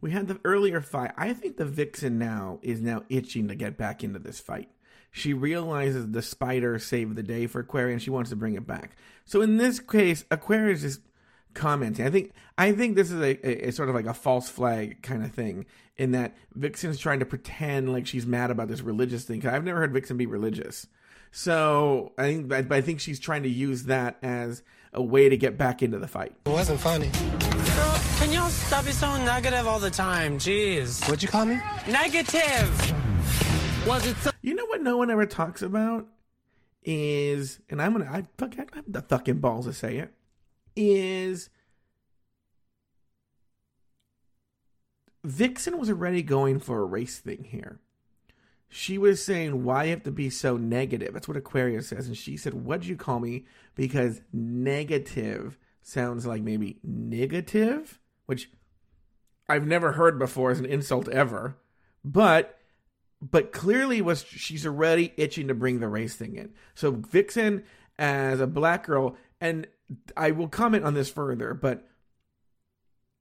[0.00, 1.10] we had the earlier fight.
[1.16, 4.70] I think the Vixen now is now itching to get back into this fight.
[5.10, 7.94] She realizes the spider saved the day for Aquarius.
[7.94, 8.96] and she wants to bring it back.
[9.24, 11.00] So in this case, Aquarius is
[11.54, 12.06] commenting.
[12.06, 15.02] I think I think this is a, a, a sort of like a false flag
[15.02, 15.66] kind of thing
[15.96, 19.40] in that Vixen's trying to pretend like she's mad about this religious thing.
[19.40, 20.86] 'Cause I've never heard Vixen be religious.
[21.32, 25.36] So I think but I think she's trying to use that as a way to
[25.36, 26.34] get back into the fight.
[26.46, 27.10] It wasn't funny.
[27.10, 30.38] Girl, can y'all stop being so negative all the time?
[30.38, 31.00] Jeez.
[31.08, 31.58] What'd you call me?
[31.88, 32.94] Negative.
[33.88, 36.06] Was it so- You know what no one ever talks about
[36.82, 40.12] is, and I'm gonna, I fuck, I have the fucking balls to say it,
[40.76, 41.48] is
[45.24, 47.80] Vixen was already going for a race thing here.
[48.68, 52.16] She was saying, "Why you have to be so negative?" That's what Aquarius says, and
[52.16, 58.50] she said, "What'd you call me?" Because negative sounds like maybe negative, which
[59.48, 61.56] I've never heard before as an insult ever,
[62.04, 62.57] but
[63.20, 66.50] but clearly was she's already itching to bring the race thing in.
[66.74, 67.64] So Vixen
[67.98, 69.66] as a black girl, and
[70.16, 71.88] I will comment on this further, but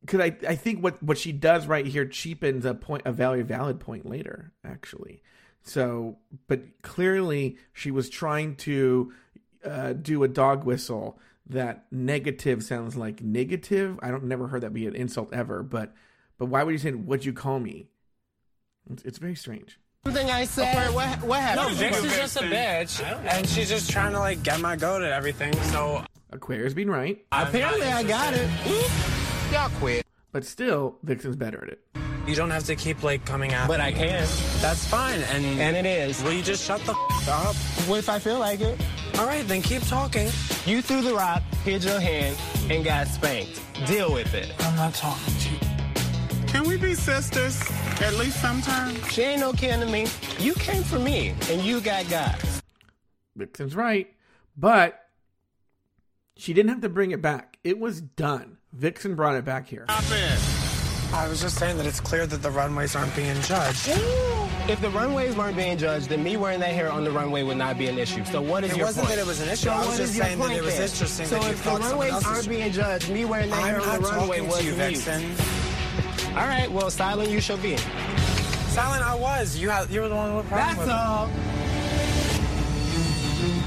[0.01, 3.41] because I, I think what, what she does right here cheapens a point a very
[3.41, 5.21] valid point later, actually.
[5.63, 9.12] So, but clearly she was trying to
[9.65, 13.99] uh, do a dog whistle that negative sounds like negative.
[14.01, 15.93] I don't never heard that be an insult ever, but
[16.38, 17.88] but why would you say what'd you call me?
[18.89, 19.79] It's, it's very strange.
[20.08, 20.74] Something I said.
[20.88, 21.76] Okay, what, what No, happened?
[21.76, 25.12] Vix is just a bitch, and she's just trying to like get my goat at
[25.12, 25.54] everything.
[25.63, 28.50] So Aquarius being right, Apparently, I got it.
[29.52, 30.06] Y'all quit.
[30.32, 31.82] but still Vixen's better at it.
[32.26, 33.67] you don't have to keep like coming out.
[33.67, 33.86] But me.
[33.88, 34.26] I can.
[34.62, 36.24] That's fine, and And it is.
[36.24, 37.56] will you just shut the f- up?
[37.89, 38.80] What if I feel like it?
[39.20, 40.28] All right, then keep talking.
[40.65, 42.38] You threw the rock, hit your hand,
[42.72, 43.60] and got spanked.
[43.88, 44.54] Deal with it.
[44.60, 45.66] I'm not talking to you.
[46.47, 47.62] Can we be sisters?
[48.01, 49.05] At least sometimes?
[49.12, 50.07] She ain't no kin to me.
[50.39, 52.43] You came for me, and you got got.
[53.36, 54.07] Vixen's right,
[54.55, 54.99] but
[56.36, 57.57] she didn't have to bring it back.
[57.63, 58.57] It was done.
[58.73, 59.86] Vixen brought it back here.
[59.89, 61.13] Stop it.
[61.13, 63.88] I was just saying that it's clear that the runways aren't being judged.
[64.69, 67.55] If the runways weren't being judged, then me wearing that hair on the runway would
[67.57, 68.25] not be an issue.
[68.25, 69.65] So what is It your wasn't that it was an issue.
[69.67, 70.83] So I was just saying that it was then?
[70.89, 73.23] interesting So that you if the thought someone runways else was- aren't being judged, me
[73.25, 74.97] wearing that hair I'm on the runway was to you, mute.
[74.97, 75.36] Vixen.
[76.30, 77.77] All right, well, silent you shall be.
[77.77, 79.58] Silent, I was.
[79.58, 79.89] You had.
[79.89, 80.93] You were the one with the problem That's with it.
[80.93, 81.30] all.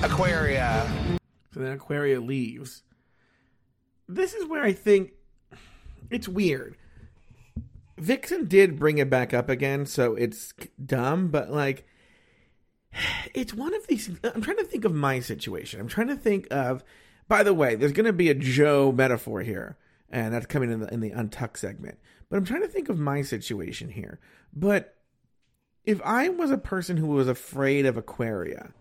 [0.03, 0.91] Aquaria.
[1.53, 2.83] So then Aquaria leaves.
[4.09, 5.13] This is where I think
[6.11, 6.77] it's weird.
[7.99, 11.87] Vixen did bring it back up again, so it's dumb, but like
[13.35, 15.81] it's one of these I'm trying to think of my situation.
[15.81, 16.83] I'm trying to think of
[17.29, 19.77] by the way, there's going to be a Joe metaphor here,
[20.11, 21.99] and that's coming in the in the untuck segment.
[22.31, 24.21] But I'm trying to think of my situation here.
[24.55, 24.97] But
[25.85, 28.73] if I was a person who was afraid of Aquaria,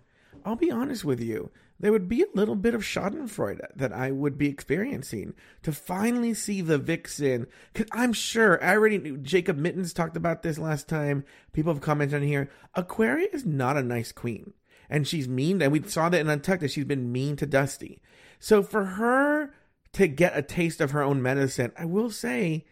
[0.45, 4.11] I'll be honest with you, there would be a little bit of Schadenfreude that I
[4.11, 5.33] would be experiencing
[5.63, 7.47] to finally see the Vixen.
[7.73, 11.23] Because I'm sure, I already knew, Jacob Mittens talked about this last time.
[11.53, 12.49] People have commented on here.
[12.75, 14.53] Aquaria is not a nice queen.
[14.89, 18.01] And she's mean, and we saw that in Untucked that she's been mean to Dusty.
[18.39, 19.53] So for her
[19.93, 22.65] to get a taste of her own medicine, I will say,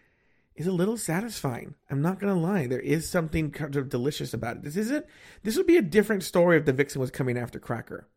[0.58, 1.76] is a little satisfying.
[1.90, 2.68] I'm not gonna lie.
[2.68, 4.64] There is something kind of delicious about it.
[4.64, 5.06] This isn't.
[5.44, 8.08] This would be a different story if the vixen was coming after Cracker,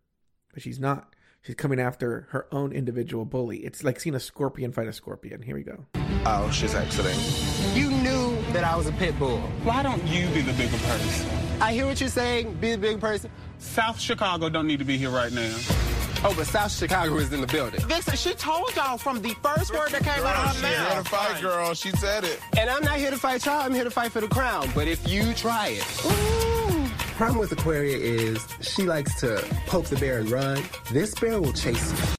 [0.52, 1.14] but she's not.
[1.42, 3.58] She's coming after her own individual bully.
[3.58, 5.40] It's like seeing a scorpion fight a scorpion.
[5.40, 5.86] Here we go.
[6.26, 7.18] Oh, she's exiting.
[7.74, 9.38] You knew that I was a pit bull.
[9.62, 11.30] Why don't you be the bigger person?
[11.62, 12.54] I hear what you're saying.
[12.54, 13.30] Be the big person.
[13.58, 15.56] South Chicago don't need to be here right now.
[16.22, 17.80] Oh, but South Chicago is in the building.
[17.86, 20.92] Vixen, she told y'all from the first word that came out of her She had
[20.92, 21.08] a mouth.
[21.08, 21.72] fight, girl.
[21.72, 22.38] She said it.
[22.58, 23.60] And I'm not here to fight y'all.
[23.62, 24.68] I'm here to fight for the crown.
[24.74, 26.04] But if you try it.
[26.04, 26.86] Ooh.
[27.16, 30.62] Problem with Aquaria is she likes to poke the bear and run.
[30.92, 32.14] This bear will chase you.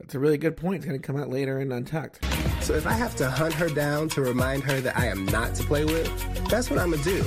[0.00, 0.76] That's a really good point.
[0.76, 2.24] It's gonna come out later in Untucked.
[2.62, 5.54] So if I have to hunt her down to remind her that I am not
[5.56, 7.22] to play with, that's what I'm gonna do.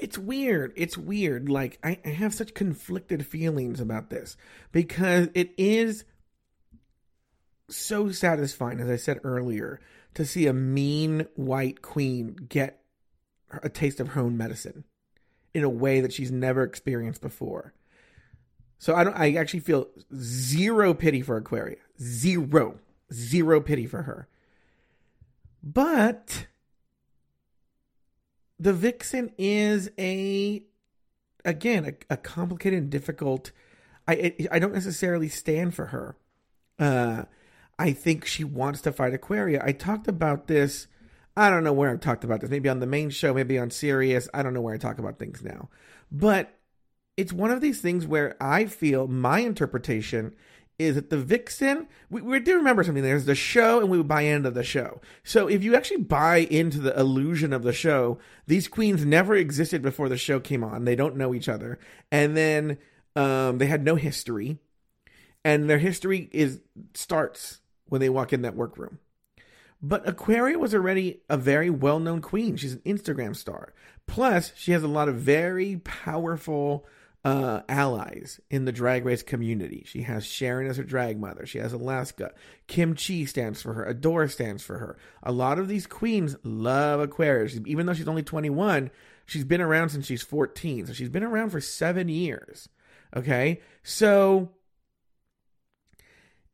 [0.00, 0.72] It's weird.
[0.76, 1.48] It's weird.
[1.48, 4.36] Like I, I have such conflicted feelings about this
[4.72, 6.04] because it is
[7.68, 9.80] so satisfying, as I said earlier,
[10.14, 12.82] to see a mean white queen get
[13.62, 14.84] a taste of her own medicine
[15.54, 17.74] in a way that she's never experienced before.
[18.78, 19.16] So I don't.
[19.16, 21.76] I actually feel zero pity for Aquaria.
[22.00, 22.78] Zero,
[23.12, 24.26] zero pity for her.
[25.62, 26.46] But
[28.60, 30.62] the Vixen is a
[31.44, 33.50] again a, a complicated and difficult.
[34.06, 36.16] I I don't necessarily stand for her.
[36.78, 37.24] Uh,
[37.78, 39.62] I think she wants to fight Aquaria.
[39.64, 40.86] I talked about this.
[41.36, 42.50] I don't know where I've talked about this.
[42.50, 44.28] Maybe on the main show, maybe on Sirius.
[44.34, 45.70] I don't know where I talk about things now.
[46.12, 46.58] But
[47.16, 50.34] it's one of these things where I feel my interpretation
[50.80, 53.02] is that the vixen we, we do remember something.
[53.02, 55.00] There's the show and we buy into the show.
[55.22, 59.82] So if you actually buy into the illusion of the show these queens never existed
[59.82, 60.84] before the show came on.
[60.84, 61.78] They don't know each other.
[62.10, 62.78] And then
[63.14, 64.58] um, they had no history.
[65.44, 66.60] And their history is
[66.94, 68.98] starts when they walk in that workroom.
[69.82, 72.56] But Aquaria was already a very well known queen.
[72.56, 73.72] She's an Instagram star.
[74.06, 76.86] Plus, she has a lot of very powerful
[77.24, 79.84] uh, allies in the drag race community.
[79.86, 81.44] She has Sharon as her drag mother.
[81.46, 82.32] She has Alaska.
[82.66, 83.84] Kim Chi stands for her.
[83.84, 84.96] Adore stands for her.
[85.22, 87.58] A lot of these queens love Aquarius.
[87.66, 88.90] Even though she's only 21,
[89.26, 90.86] she's been around since she's 14.
[90.86, 92.68] So she's been around for seven years.
[93.14, 93.60] Okay.
[93.82, 94.52] So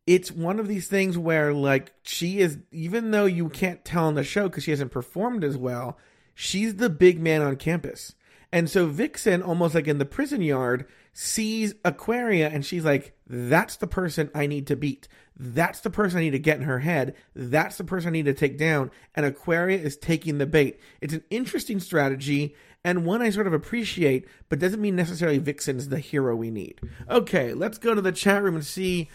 [0.07, 4.15] it's one of these things where like she is even though you can't tell on
[4.15, 5.99] the show because she hasn't performed as well
[6.35, 8.15] she's the big man on campus
[8.53, 13.77] and so vixen almost like in the prison yard sees aquaria and she's like that's
[13.77, 16.81] the person i need to beat that's the person i need to get in her
[16.81, 20.79] head that's the person i need to take down and aquaria is taking the bait
[21.01, 22.55] it's an interesting strategy
[22.85, 26.81] and one i sort of appreciate but doesn't mean necessarily vixen's the hero we need
[27.09, 29.09] okay let's go to the chat room and see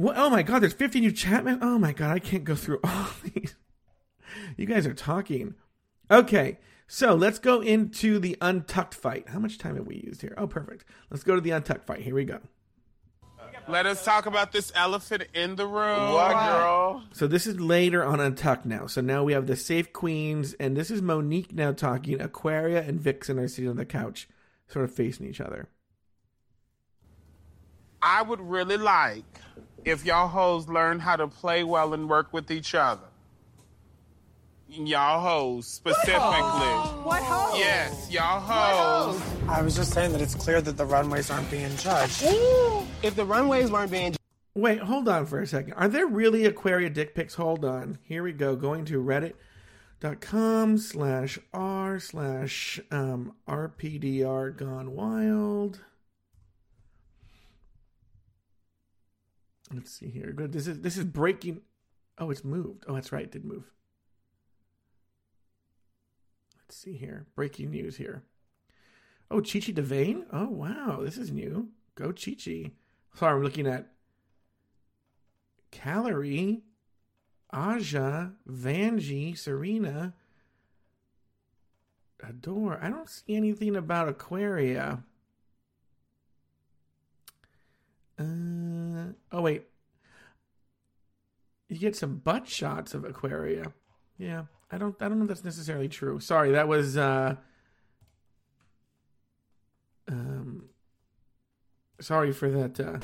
[0.00, 0.16] what?
[0.16, 1.58] Oh my god, there's 50 new chatmen.
[1.60, 3.54] Oh my god, I can't go through all these.
[4.56, 5.54] You guys are talking.
[6.10, 6.58] Okay,
[6.92, 9.28] so let's go into the untucked fight.
[9.28, 10.34] How much time have we used here?
[10.36, 10.84] Oh, perfect.
[11.08, 12.00] Let's go to the untucked fight.
[12.00, 12.40] Here we go.
[13.68, 16.12] Let us talk about this elephant in the room.
[16.12, 17.04] What, girl?
[17.12, 18.88] So this is later on Untucked now.
[18.88, 22.20] So now we have the Safe Queens, and this is Monique now talking.
[22.20, 24.28] Aquaria and Vixen are sitting on the couch,
[24.66, 25.68] sort of facing each other.
[28.02, 29.38] I would really like
[29.84, 33.09] if y'all hoes learn how to play well and work with each other.
[34.70, 36.14] Y'all hoes specifically.
[37.02, 37.58] What hoes?
[37.58, 39.20] Yes, y'all hoes.
[39.48, 42.22] I was just saying that it's clear that the runways aren't being judged.
[43.02, 44.14] If the runways weren't being
[44.54, 45.72] Wait, hold on for a second.
[45.72, 47.34] Are there really Aquaria dick pics?
[47.34, 47.98] Hold on.
[48.02, 48.54] Here we go.
[48.54, 55.80] Going to reddit.com slash r slash um, rpdr gone wild.
[59.74, 60.32] Let's see here.
[60.32, 60.52] Good.
[60.52, 61.62] This is this is breaking.
[62.18, 62.84] Oh, it's moved.
[62.86, 63.24] Oh, that's right.
[63.24, 63.64] It did move.
[66.70, 67.26] Let's see here.
[67.34, 68.22] Breaking news here.
[69.28, 70.24] Oh, Chi Chi DeVayne?
[70.32, 71.00] Oh, wow.
[71.02, 71.70] This is new.
[71.96, 72.70] Go Chi Chi.
[73.16, 73.88] Sorry, I'm looking at
[75.72, 76.60] Kalorie,
[77.52, 80.14] Aja, Vanjie, Serena,
[82.22, 82.78] Adore.
[82.80, 85.02] I don't see anything about Aquaria.
[88.16, 89.64] Uh, oh wait.
[91.68, 93.72] You get some butt shots of Aquaria.
[94.18, 94.94] Yeah, I don't.
[95.00, 96.20] I don't know if that's necessarily true.
[96.20, 96.96] Sorry, that was.
[96.96, 97.36] uh
[100.08, 100.64] Um.
[102.00, 102.80] Sorry for that.
[102.80, 102.98] Uh,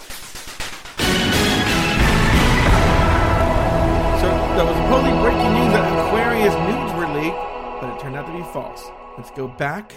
[4.20, 8.26] so that was supposedly breaking news that Aquaria's nudes were leaked, but it turned out
[8.26, 8.86] to be false.
[9.18, 9.92] Let's go back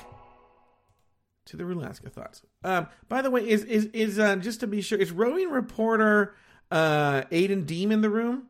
[1.45, 2.41] to the Rulaska thoughts.
[2.63, 6.35] Um, by the way, is is is uh, just to be sure, is rowing reporter
[6.71, 8.47] uh, Aiden Deem in the room?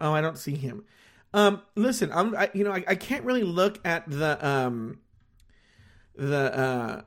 [0.00, 0.84] Oh, I don't see him.
[1.32, 4.98] Um, listen, I'm I, you know I, I can't really look at the um
[6.14, 7.02] the uh.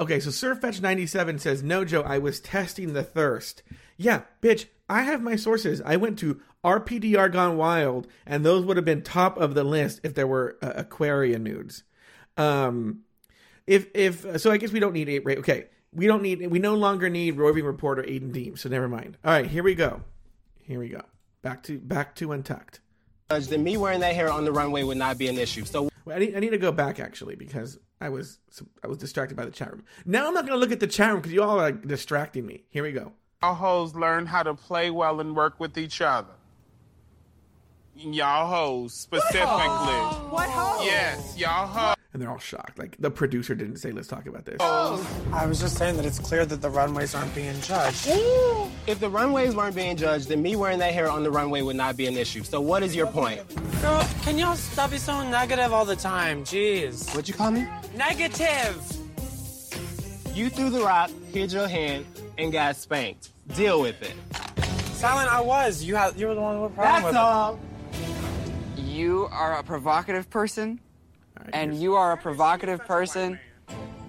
[0.00, 3.64] Okay, so Surfetch97 says, No, Joe, I was testing the thirst.
[3.96, 5.82] Yeah, bitch, I have my sources.
[5.84, 10.00] I went to RPDR Gone Wild, and those would have been top of the list
[10.04, 11.82] if there were uh, Aquaria nudes.
[12.36, 13.00] Um,
[13.66, 15.24] if if so, I guess we don't need eight.
[15.24, 15.38] Right?
[15.38, 16.46] Okay, we don't need.
[16.46, 18.56] We no longer need roving reporter Aiden Deem.
[18.56, 19.18] So never mind.
[19.24, 20.02] All right, here we go.
[20.62, 21.02] Here we go.
[21.42, 22.80] Back to back to Untucked.
[23.30, 25.64] judged, then me wearing that hair on the runway would not be an issue.
[25.64, 28.38] So I need, I need to go back actually because I was
[28.82, 29.84] I was distracted by the chat room.
[30.04, 32.46] Now I'm not going to look at the chat room because you all are distracting
[32.46, 32.64] me.
[32.70, 33.12] Here we go.
[33.42, 36.32] Y'all hoes learn how to play well and work with each other.
[37.94, 39.48] Y'all hoes specifically.
[40.30, 40.84] What hoes?
[40.84, 41.97] Yes, y'all hoes.
[42.12, 42.78] And they're all shocked.
[42.78, 46.18] Like the producer didn't say, "Let's talk about this." I was just saying that it's
[46.18, 48.06] clear that the runways aren't being judged.
[48.86, 51.76] if the runways weren't being judged, then me wearing that hair on the runway would
[51.76, 52.42] not be an issue.
[52.44, 53.42] So what is your point?
[53.82, 56.44] Girl, can y'all stop being so negative all the time?
[56.44, 57.08] Jeez.
[57.10, 57.66] What'd you call me?
[57.94, 58.74] Negative.
[60.34, 62.06] You threw the rock, hid your hand,
[62.38, 63.30] and got spanked.
[63.54, 64.14] Deal with it.
[64.94, 65.82] Silent, I was.
[65.82, 66.18] You had.
[66.18, 67.60] You were the one with a problem That's with all.
[68.76, 70.80] You are a provocative person,
[71.52, 73.38] and you are a provocative person,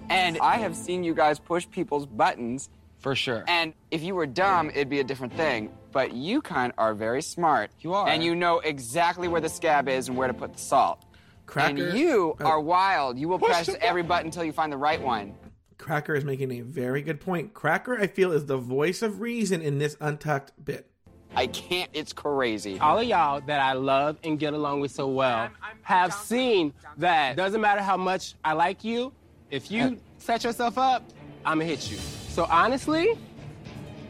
[0.08, 2.68] and I have seen you guys push people's buttons.
[2.98, 3.44] For sure.
[3.48, 5.70] And if you were dumb, it'd be a different thing.
[5.92, 7.70] But you kind are very smart.
[7.80, 8.06] You are.
[8.08, 11.02] And you know exactly where the scab is and where to put the salt.
[11.46, 12.44] Cracker- And you Oh.
[12.44, 13.18] are wild.
[13.18, 15.34] You will press every button until you find the right one.
[15.78, 17.54] Cracker is making a very good point.
[17.54, 20.89] Cracker, I feel, is the voice of reason in this untucked bit.
[21.36, 21.88] I can't.
[21.92, 22.78] It's crazy.
[22.80, 25.48] All of y'all that I love and get along with so well
[25.82, 29.12] have seen that doesn't matter how much I like you,
[29.50, 31.04] if you set yourself up,
[31.44, 31.96] I'm gonna hit you.
[31.98, 33.16] So honestly,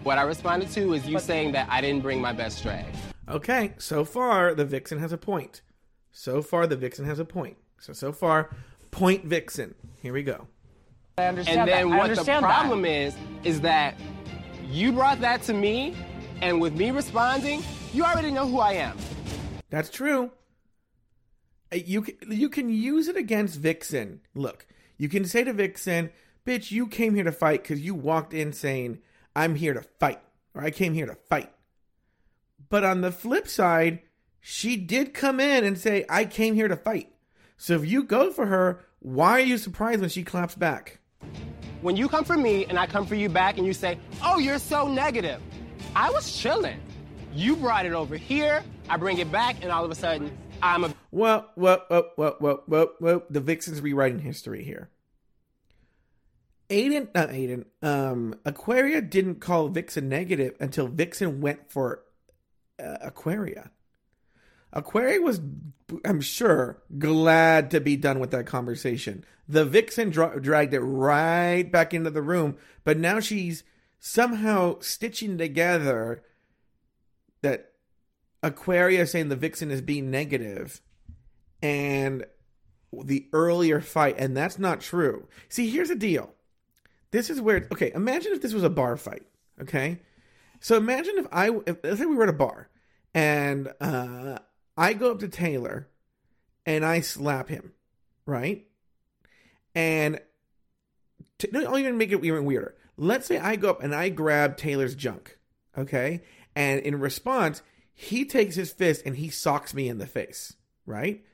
[0.03, 2.87] what I responded to is you saying that I didn't bring my best drag.
[3.29, 5.61] Okay, so far the Vixen has a point.
[6.13, 7.57] So far the Vixen has a point.
[7.79, 8.51] So so far,
[8.91, 9.75] point Vixen.
[10.03, 10.47] Here we go.
[11.19, 11.95] I understand And then that.
[11.95, 12.49] I what the understand that.
[12.49, 13.95] problem is, is that
[14.69, 15.95] you brought that to me,
[16.41, 18.97] and with me responding, you already know who I am.
[19.71, 20.31] That's true.
[21.73, 24.21] Uh, You can, you can use it against Vixen.
[24.35, 26.11] Look, you can say to Vixen,
[26.47, 28.99] "Bitch, you came here to fight because you walked in saying
[29.37, 30.21] I'm here to fight,
[30.55, 31.51] or I came here to fight."
[32.69, 34.01] But on the flip side,
[34.41, 37.13] she did come in and say, "I came here to fight."
[37.57, 40.99] So if you go for her, why are you surprised when she claps back?
[41.83, 44.39] When you come for me and I come for you back and you say, oh,
[44.39, 45.41] you're so negative,
[45.97, 46.81] I was chilling.
[47.35, 50.85] You brought it over here, I bring it back, and all of a sudden, I'm
[50.85, 50.95] a.
[51.11, 54.91] Well, well, well, well, well, well, well, the Vixen's rewriting history here.
[56.69, 62.03] Aiden, not Aiden, um, Aquaria didn't call Vixen negative until Vixen went for
[62.79, 63.71] uh, Aquaria.
[64.73, 65.41] Aquaria was,
[66.05, 69.25] I'm sure, glad to be done with that conversation.
[69.49, 73.65] The Vixen dra- dragged it right back into the room, but now she's
[74.01, 76.23] somehow stitching together
[77.43, 77.73] that
[78.43, 80.81] Aquaria saying the Vixen is being negative
[81.63, 82.25] and
[82.93, 85.29] the earlier fight, and that's not true.
[85.49, 86.35] See, here's the deal.
[87.13, 87.93] This is where okay.
[87.95, 89.27] Imagine if this was a bar fight.
[89.61, 90.01] Okay,
[90.61, 92.69] so imagine if I if, let's say we were at a bar
[93.15, 94.39] and uh,
[94.77, 95.89] I go up to Taylor
[96.65, 97.73] and I slap him,
[98.27, 98.67] right?
[99.75, 100.21] And
[101.39, 102.75] t- no, I'll even make it even weirder.
[103.03, 105.39] Let's say I go up and I grab Taylor's junk,
[105.77, 106.21] okay?
[106.55, 107.63] And in response,
[107.95, 111.25] he takes his fist and he socks me in the face, right?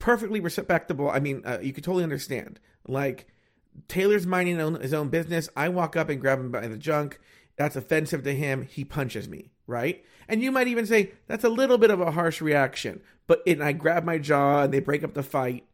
[0.00, 1.08] Perfectly respectable.
[1.08, 2.58] I mean, uh, you could totally understand.
[2.88, 3.28] Like,
[3.86, 5.48] Taylor's minding his own business.
[5.56, 7.20] I walk up and grab him by the junk.
[7.56, 8.62] That's offensive to him.
[8.62, 10.04] He punches me, right?
[10.26, 13.00] And you might even say that's a little bit of a harsh reaction.
[13.28, 15.64] But and I grab my jaw and they break up the fight,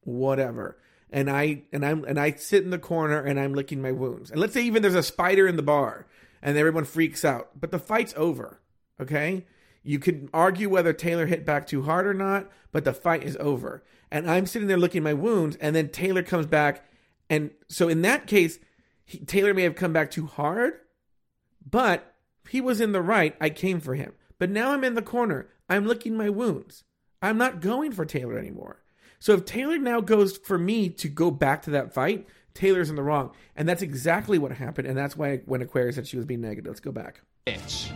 [0.00, 0.78] whatever.
[1.12, 4.30] And I and I'm and I sit in the corner and I'm licking my wounds.
[4.30, 6.06] And let's say even there's a spider in the bar
[6.42, 8.60] and everyone freaks out, but the fight's over.
[9.00, 9.46] Okay,
[9.82, 13.36] you could argue whether Taylor hit back too hard or not, but the fight is
[13.40, 13.82] over.
[14.10, 16.84] And I'm sitting there licking my wounds, and then Taylor comes back,
[17.28, 18.58] and so in that case,
[19.04, 20.74] he, Taylor may have come back too hard,
[21.68, 22.14] but
[22.48, 23.36] he was in the right.
[23.40, 24.12] I came for him.
[24.38, 25.48] But now I'm in the corner.
[25.68, 26.84] I'm licking my wounds.
[27.22, 28.82] I'm not going for Taylor anymore.
[29.22, 32.96] So if Taylor now goes for me to go back to that fight, Taylor's in
[32.96, 33.32] the wrong.
[33.54, 34.88] And that's exactly what happened.
[34.88, 36.70] And that's why when Aquaria said she was being negative.
[36.70, 37.20] Let's go back.
[37.46, 37.90] bitch.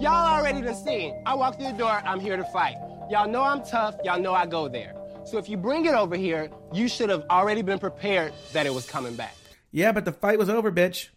[0.00, 1.20] Y'all already done seen.
[1.26, 2.76] I walk through the door, I'm here to fight.
[3.10, 4.94] Y'all know I'm tough, y'all know I go there.
[5.24, 8.72] So if you bring it over here, you should have already been prepared that it
[8.72, 9.36] was coming back.
[9.72, 11.08] Yeah, but the fight was over, bitch.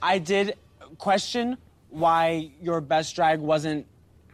[0.00, 0.56] I did
[0.96, 1.58] question
[1.90, 3.86] why your best drag wasn't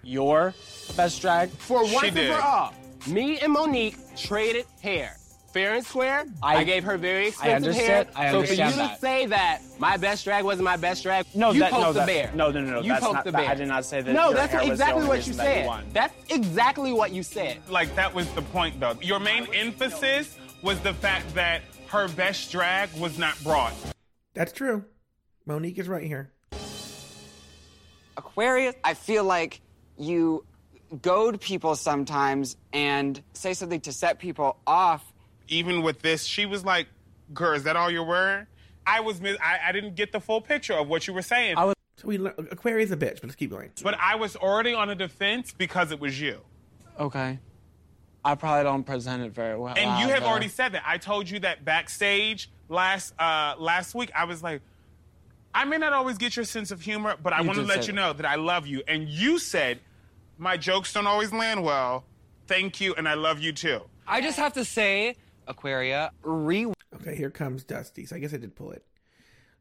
[0.03, 0.55] your
[0.97, 1.51] best drag.
[1.51, 2.75] For once and for all,
[3.07, 5.17] me and Monique traded hair.
[5.53, 8.07] Fair and square, I, I- gave her very I expensive hair.
[8.17, 8.33] I understand.
[8.33, 11.51] so for you understand to say that my best drag wasn't my best drag, No,
[11.53, 12.31] you that- poked no, the that- bear.
[12.35, 13.51] no, no, no, no, You that's poked not- the bear.
[13.51, 15.33] I did not say that No, your that's hair was the exactly only what you
[15.33, 15.93] reason that you said.
[15.93, 17.59] That's exactly what you said.
[17.69, 18.97] Like that was the point, though.
[19.03, 23.75] Your main emphasis was the fact that her best drag was not brought.
[24.33, 24.87] That's true.
[25.45, 26.33] Monique is right here.
[28.17, 29.61] Aquaria, I feel like
[30.03, 30.45] you
[31.01, 35.13] goad people sometimes and say something to set people off.
[35.49, 36.87] Even with this, she was like,
[37.35, 38.47] "Girl, is that all you're wearing?"
[38.87, 41.57] I was, mis- I, I didn't get the full picture of what you were saying.
[41.57, 41.75] So
[42.05, 43.71] we lear- Aquaria is a bitch, but let's keep going.
[43.83, 46.41] but I was already on a defense because it was you.
[46.99, 47.39] Okay.
[48.25, 49.75] I probably don't present it very well.
[49.77, 50.83] And you have uh, already said that.
[50.87, 54.11] I told you that backstage last uh, last week.
[54.17, 54.63] I was like,
[55.55, 57.91] I may not always get your sense of humor, but I want to let say
[57.91, 58.01] you that.
[58.01, 58.83] know that I love you.
[58.87, 59.81] And you said,
[60.43, 62.05] my jokes don't always land well.
[62.49, 63.81] Thank you, and I love you too.
[64.07, 65.17] I just have to say
[65.47, 66.11] Aquaria.
[66.23, 66.67] Re
[66.97, 68.05] Okay, here comes Dusty.
[68.07, 68.85] So I guess I did pull it.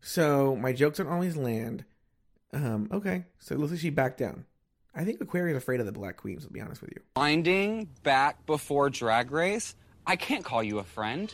[0.02, 1.86] So my jokes don't always land.
[2.54, 4.46] Um, okay, so it looks like she backed down.
[4.94, 6.46] I think Aquaria's afraid of the Black Queens.
[6.46, 9.76] To be honest with you, winding back before Drag Race.
[10.06, 11.30] I can't call you a friend.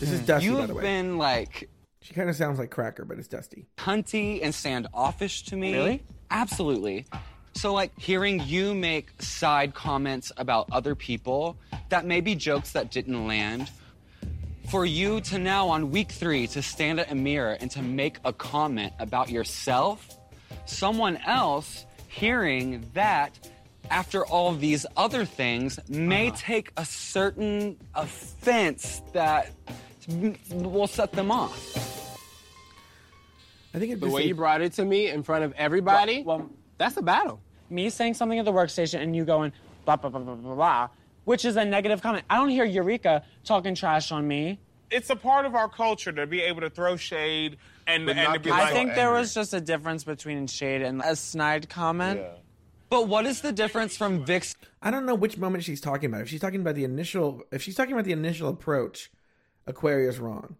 [0.00, 0.82] this is Dusty, You've by the way.
[0.82, 1.68] been like
[2.00, 3.66] She kind of sounds like Cracker, but it's Dusty.
[3.76, 5.74] hunty and standoffish to me.
[5.74, 6.02] Really?
[6.30, 7.04] Absolutely.
[7.56, 11.56] So, like, hearing you make side comments about other people
[11.88, 13.70] that may be jokes that didn't land,
[14.68, 18.18] for you to now, on week three, to stand at a mirror and to make
[18.26, 20.18] a comment about yourself,
[20.66, 23.48] someone else hearing that
[23.90, 26.36] after all these other things may uh-huh.
[26.38, 29.50] take a certain offense that
[30.50, 32.18] will set them off.
[33.72, 36.22] I think the way you brought it to me in front of everybody.
[36.22, 37.40] Well, that's a battle.
[37.70, 39.52] Me saying something at the workstation and you going
[39.84, 40.88] blah blah blah blah blah blah,
[41.24, 42.24] which is a negative comment.
[42.28, 44.58] I don't hear Eureka talking trash on me.
[44.90, 47.56] It's a part of our culture to be able to throw shade
[47.86, 51.16] and, and to be I think there was just a difference between shade and a
[51.16, 52.20] snide comment.
[52.20, 52.28] Yeah.
[52.88, 54.54] But what is the difference from Vic's?
[54.80, 56.20] I don't know which moment she's talking about.
[56.20, 59.10] If she's talking about the initial, if she's talking about the initial approach,
[59.66, 60.56] Aquaria's wrong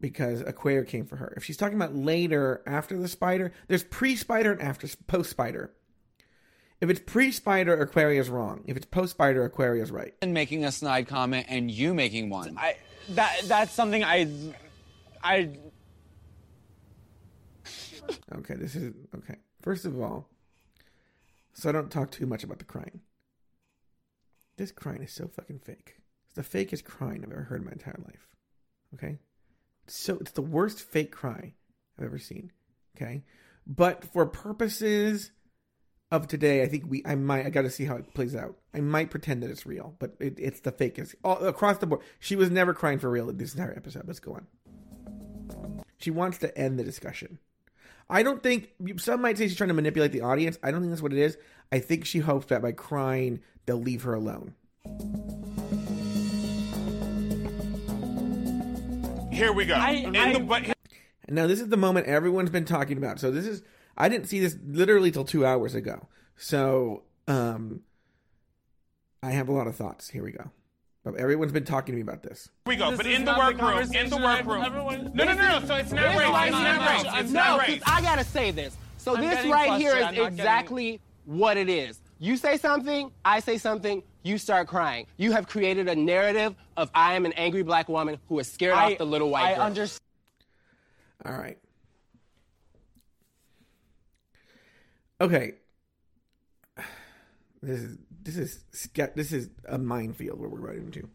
[0.00, 1.32] because Aquaria came for her.
[1.36, 5.72] If she's talking about later after the spider, there's pre-spider and after post-spider.
[6.80, 8.62] If it's pre-spider, Aquaria's wrong.
[8.66, 10.14] If it's post-spider, Aquaria's right.
[10.20, 12.56] And making a snide comment and you making one.
[12.58, 12.76] I
[13.10, 14.30] that that's something I
[15.22, 15.50] I
[18.34, 19.36] Okay, this is okay.
[19.62, 20.28] First of all,
[21.54, 23.00] so I don't talk too much about the crying.
[24.56, 25.96] This crying is so fucking fake.
[26.26, 28.28] It's the fakest crying I've ever heard in my entire life.
[28.94, 29.18] Okay?
[29.86, 31.54] So it's the worst fake cry
[31.98, 32.52] I've ever seen.
[32.96, 33.22] Okay?
[33.66, 35.32] But for purposes
[36.10, 38.56] of today, I think we I might I got to see how it plays out.
[38.74, 42.02] I might pretend that it's real, but it, it's the fakest all across the board.
[42.20, 44.04] She was never crying for real in this entire episode.
[44.06, 44.46] Let's go on.
[45.98, 47.38] She wants to end the discussion.
[48.08, 50.58] I don't think some might say she's trying to manipulate the audience.
[50.62, 51.36] I don't think that's what it is.
[51.72, 54.54] I think she hopes that by crying they'll leave her alone.
[59.32, 59.74] Here we go.
[59.74, 60.62] In the, but
[61.26, 63.18] And now this is the moment everyone's been talking about.
[63.18, 63.62] So this is
[63.96, 66.08] I didn't see this literally till two hours ago.
[66.36, 67.80] So um
[69.22, 70.08] I have a lot of thoughts.
[70.10, 70.50] Here we go.
[71.16, 72.48] Everyone's been talking to me about this.
[72.64, 72.90] Here we go.
[72.90, 74.64] This but in the workroom, in the workroom.
[74.64, 75.66] everyone- No, no, no, no.
[75.66, 76.28] So it's not race.
[76.28, 77.12] right It's not race.
[77.20, 77.82] It's no, not 'cause race.
[77.86, 78.76] I gotta say this.
[78.98, 80.00] So I'm this right here flustered.
[80.00, 82.00] is I'm getting- exactly what it is.
[82.18, 85.06] You say something, I say something, you start crying.
[85.16, 88.74] You have created a narrative of I am an angry black woman who is scared
[88.74, 89.62] I- off the little white I girl.
[89.62, 90.00] understand.
[91.24, 91.58] All right.
[95.20, 95.54] Okay.
[97.62, 98.64] This is this is
[99.14, 101.08] this is a minefield where we're right into.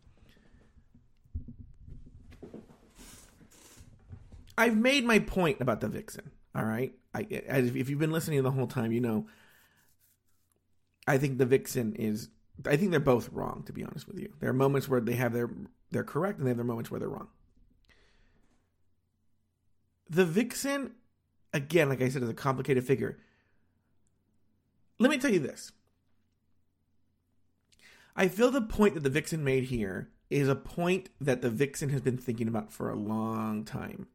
[4.58, 6.32] I've made my point about the vixen.
[6.54, 9.28] All right, I if you've been listening the whole time, you know.
[11.08, 12.30] I think the vixen is.
[12.66, 13.64] I think they're both wrong.
[13.66, 15.50] To be honest with you, there are moments where they have their
[15.92, 17.30] they're correct, and they have their moments where they're wrong.
[20.10, 20.92] The vixen,
[21.54, 23.20] again, like I said, is a complicated figure.
[25.02, 25.72] Let me tell you this.
[28.16, 31.90] I feel the point that the vixen made here is a point that the vixen
[31.90, 34.08] has been thinking about for a long time.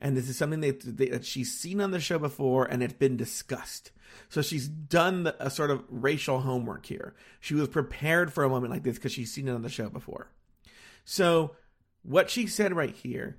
[0.00, 3.16] And this is something that, that she's seen on the show before and it's been
[3.16, 3.92] discussed.
[4.28, 7.14] So she's done the, a sort of racial homework here.
[7.38, 9.88] She was prepared for a moment like this because she's seen it on the show
[9.88, 10.32] before.
[11.04, 11.54] So
[12.02, 13.38] what she said right here,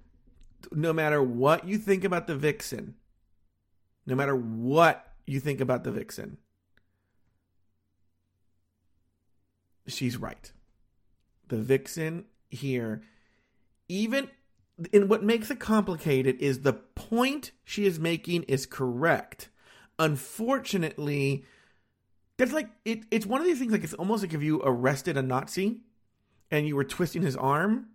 [0.72, 2.96] no matter what you think about the vixen,
[4.06, 6.38] no matter what you think about the vixen,
[9.88, 10.52] she's right.
[11.48, 13.04] The vixen here,
[13.88, 14.30] even
[14.92, 19.50] and what makes it complicated is the point she is making is correct.
[20.00, 21.46] Unfortunately,
[22.38, 25.18] that's like it, it's one of these things like it's almost like if you arrested
[25.18, 25.82] a Nazi
[26.50, 27.88] and you were twisting his arm,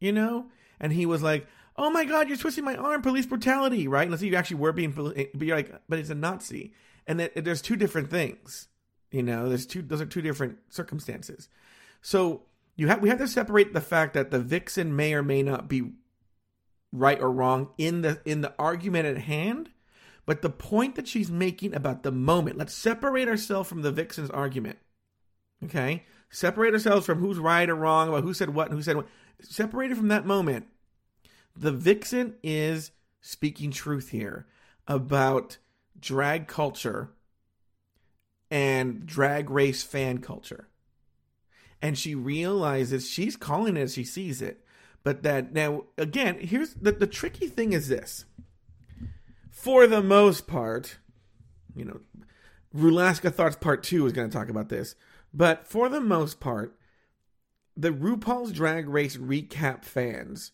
[0.00, 0.46] you know,
[0.80, 3.02] and he was like, "Oh my God, you're twisting my arm!
[3.02, 4.08] Police brutality!" Right?
[4.08, 6.72] Let's say you actually were being, but you're like, "But it's a Nazi,"
[7.06, 8.68] and that, there's two different things.
[9.12, 11.48] You know, there's two; those are two different circumstances.
[12.00, 12.42] So
[12.74, 15.68] you have we have to separate the fact that the vixen may or may not
[15.68, 15.92] be
[16.90, 19.70] right or wrong in the in the argument at hand,
[20.24, 22.56] but the point that she's making about the moment.
[22.56, 24.78] Let's separate ourselves from the vixen's argument.
[25.62, 28.96] Okay, separate ourselves from who's right or wrong about who said what and who said
[28.96, 29.08] what.
[29.42, 30.66] Separated from that moment,
[31.54, 34.46] the vixen is speaking truth here
[34.88, 35.58] about
[36.00, 37.10] drag culture
[38.52, 40.68] and drag race fan culture.
[41.80, 44.62] And she realizes she's calling it as she sees it.
[45.02, 48.26] but that now again, here's the the tricky thing is this.
[49.50, 50.98] For the most part,
[51.74, 52.00] you know,
[52.76, 54.94] Rulaska Thoughts Part 2 is going to talk about this,
[55.32, 56.76] but for the most part,
[57.76, 60.52] the RuPaul's Drag Race recap fans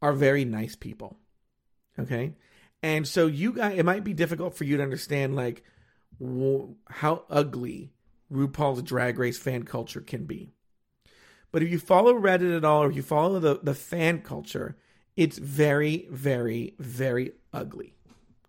[0.00, 1.18] are very nice people.
[1.98, 2.34] Okay?
[2.82, 5.64] And so you guys it might be difficult for you to understand like
[6.20, 7.92] how ugly
[8.32, 10.52] RuPaul's Drag Race fan culture can be.
[11.52, 14.76] But if you follow Reddit at all, or if you follow the, the fan culture,
[15.16, 17.94] it's very, very, very ugly,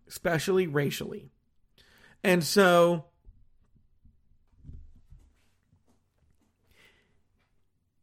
[0.08, 1.30] especially racially.
[2.24, 3.06] And so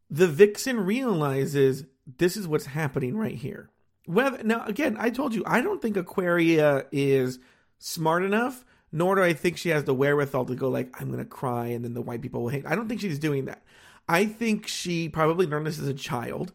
[0.09, 1.85] the vixen realizes
[2.19, 3.71] this is what's happening right here.
[4.07, 7.39] Whether, now, again, I told you, I don't think Aquaria is
[7.79, 11.25] smart enough, nor do I think she has the wherewithal to go like, I'm to
[11.25, 12.67] cry and then the white people will hate.
[12.67, 13.63] I don't think she's doing that.
[14.09, 16.53] I think she probably learned this as a child.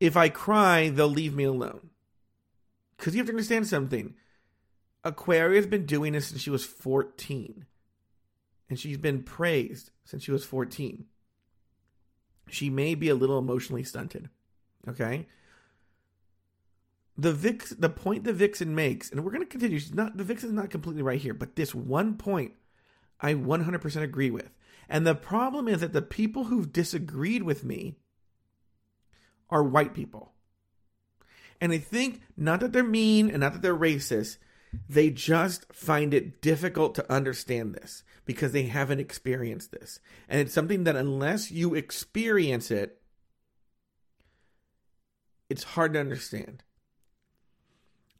[0.00, 1.90] If I cry, they'll leave me alone.
[2.96, 4.14] Because you have to understand something.
[5.04, 7.64] Aquaria's been doing this since she was 14.
[8.68, 11.04] And she's been praised since she was 14.
[12.48, 14.28] She may be a little emotionally stunted.
[14.88, 15.26] Okay?
[17.18, 20.52] The Vix the point the Vixen makes, and we're gonna continue, she's not the Vixen's
[20.52, 22.52] not completely right here, but this one point
[23.20, 24.50] I 100% agree with.
[24.88, 27.96] And the problem is that the people who've disagreed with me
[29.50, 30.32] are white people.
[31.60, 34.36] And I think not that they're mean and not that they're racist,
[34.88, 40.00] they just find it difficult to understand this because they haven't experienced this.
[40.28, 43.00] And it's something that unless you experience it,
[45.48, 46.62] it's hard to understand.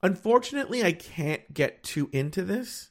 [0.03, 2.91] Unfortunately, I can't get too into this.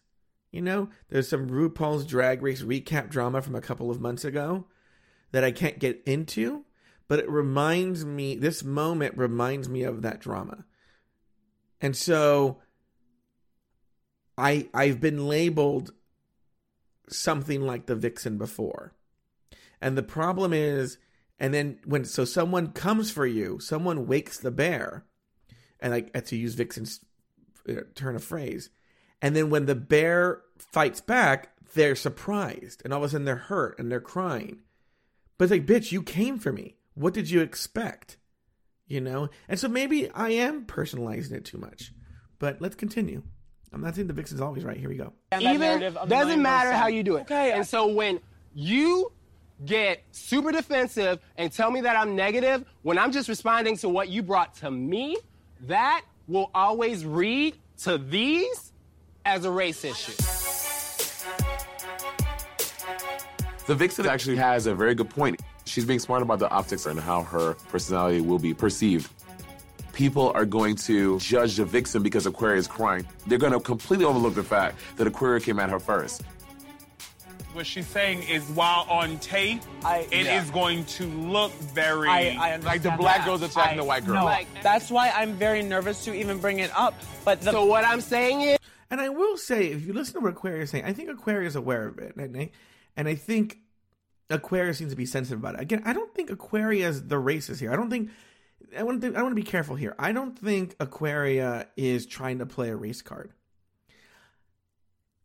[0.51, 4.65] You know, there's some RuPaul's Drag Race recap drama from a couple of months ago
[5.31, 6.63] that I can't get into,
[7.07, 10.65] but it reminds me, this moment reminds me of that drama.
[11.81, 12.61] And so
[14.37, 15.91] I I've been labeled
[17.09, 18.93] something like the vixen before.
[19.81, 20.97] And the problem is
[21.37, 25.05] and then when so someone comes for you, someone wakes the bear
[25.79, 26.99] and like to use vixen's
[27.69, 28.69] uh, turn of phrase.
[29.21, 33.35] And then when the bear fights back, they're surprised and all of a sudden they're
[33.35, 34.59] hurt and they're crying.
[35.37, 36.75] But it's like, bitch, you came for me.
[36.93, 38.17] What did you expect?
[38.87, 39.29] You know?
[39.47, 41.91] And so maybe I am personalizing it too much.
[42.39, 43.23] But let's continue.
[43.73, 44.77] I'm not saying the vixen's always right.
[44.77, 45.13] Here we go.
[45.37, 47.21] Even doesn't matter how you do it.
[47.21, 47.51] Okay.
[47.51, 48.21] And so when
[48.53, 49.11] you
[49.65, 54.09] get super defensive and tell me that I'm negative when I'm just responding to what
[54.09, 55.17] you brought to me,
[55.61, 58.71] that will always read to these
[59.25, 60.13] as a race issue.
[63.67, 65.41] The Vixen actually has a very good point.
[65.65, 69.11] She's being smart about the optics and how her personality will be perceived.
[69.93, 73.07] People are going to judge the Vixen because Aquaria is crying.
[73.25, 76.21] They're going to completely overlook the fact that Aquaria came at her first.
[77.55, 80.45] What she's saying is, while on tape, it is yeah.
[80.53, 83.25] going to look very I, I Like the black that.
[83.25, 84.15] girl's attacking I- the white girl.
[84.15, 86.93] No, Like- that's why I'm very nervous to even bring it up.
[87.23, 88.57] But the, so what I'm saying is,
[88.91, 91.47] And I will say, if you listen to what Aquaria is saying, I think Aquaria
[91.47, 92.51] is aware of it, and I,
[92.97, 93.59] and I think
[94.29, 95.61] Aquaria seems to be sensitive about it.
[95.61, 97.71] Again, I don't think Aquaria is the racist here.
[97.71, 98.09] I don't think.
[98.77, 99.15] I want to.
[99.15, 99.95] I want to be careful here.
[99.97, 103.31] I don't think Aquaria is trying to play a race card.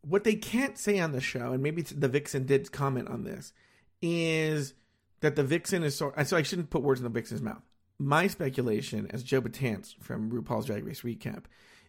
[0.01, 3.53] What they can't say on the show, and maybe the Vixen did comment on this,
[4.01, 4.73] is
[5.19, 6.13] that the Vixen is so.
[6.23, 7.61] So I shouldn't put words in the Vixen's mouth.
[7.99, 11.43] My speculation, as Joe Betance from RuPaul's Drag Race recap,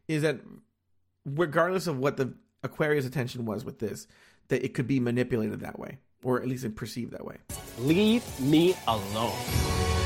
[0.09, 0.41] is that
[1.25, 4.07] regardless of what the Aquaria's attention was with this,
[4.49, 7.37] that it could be manipulated that way, or at least perceived that way.
[7.79, 10.02] leave me alone.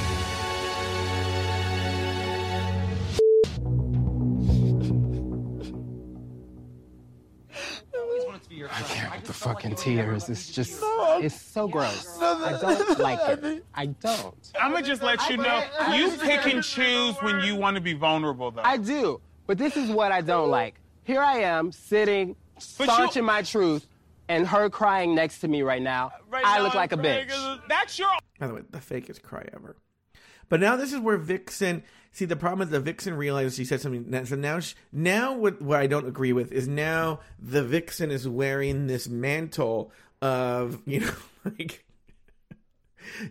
[9.47, 10.29] Fucking tears.
[10.29, 12.19] It's just, it's so gross.
[12.21, 13.65] I don't like it.
[13.75, 14.53] I don't.
[14.61, 15.63] I'm gonna just let you know,
[15.95, 18.63] you pick and choose when you want to be vulnerable, though.
[18.65, 20.75] I do, but this is what I don't like.
[21.05, 22.35] Here I am sitting,
[22.79, 23.87] But you- my truth,
[24.29, 26.11] and her crying next to me right now.
[26.33, 27.61] I look now, like a bitch.
[27.69, 28.09] That's your.
[28.41, 29.77] By the way, the fakest cry ever.
[30.49, 31.83] But now this is where Vixen.
[32.17, 34.25] See, the problem is the Vixen realizes she said something.
[34.25, 38.27] So now, she, now what, what I don't agree with is now the Vixen is
[38.27, 39.93] wearing this mantle
[40.23, 41.13] of you know
[41.45, 41.85] like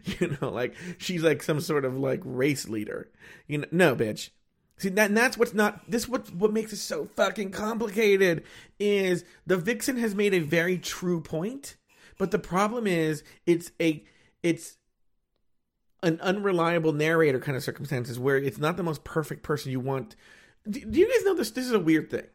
[0.05, 3.09] you know like she's like some sort of like race leader.
[3.47, 4.29] You know, no, bitch.
[4.77, 8.43] See that and that's what's not this what what makes it so fucking complicated
[8.79, 11.75] is the Vixen has made a very true point,
[12.19, 14.05] but the problem is it's a
[14.43, 14.77] it's
[16.03, 20.15] an unreliable narrator kind of circumstances where it's not the most perfect person you want.
[20.69, 21.51] Do, do you guys know this?
[21.51, 22.25] This is a weird thing.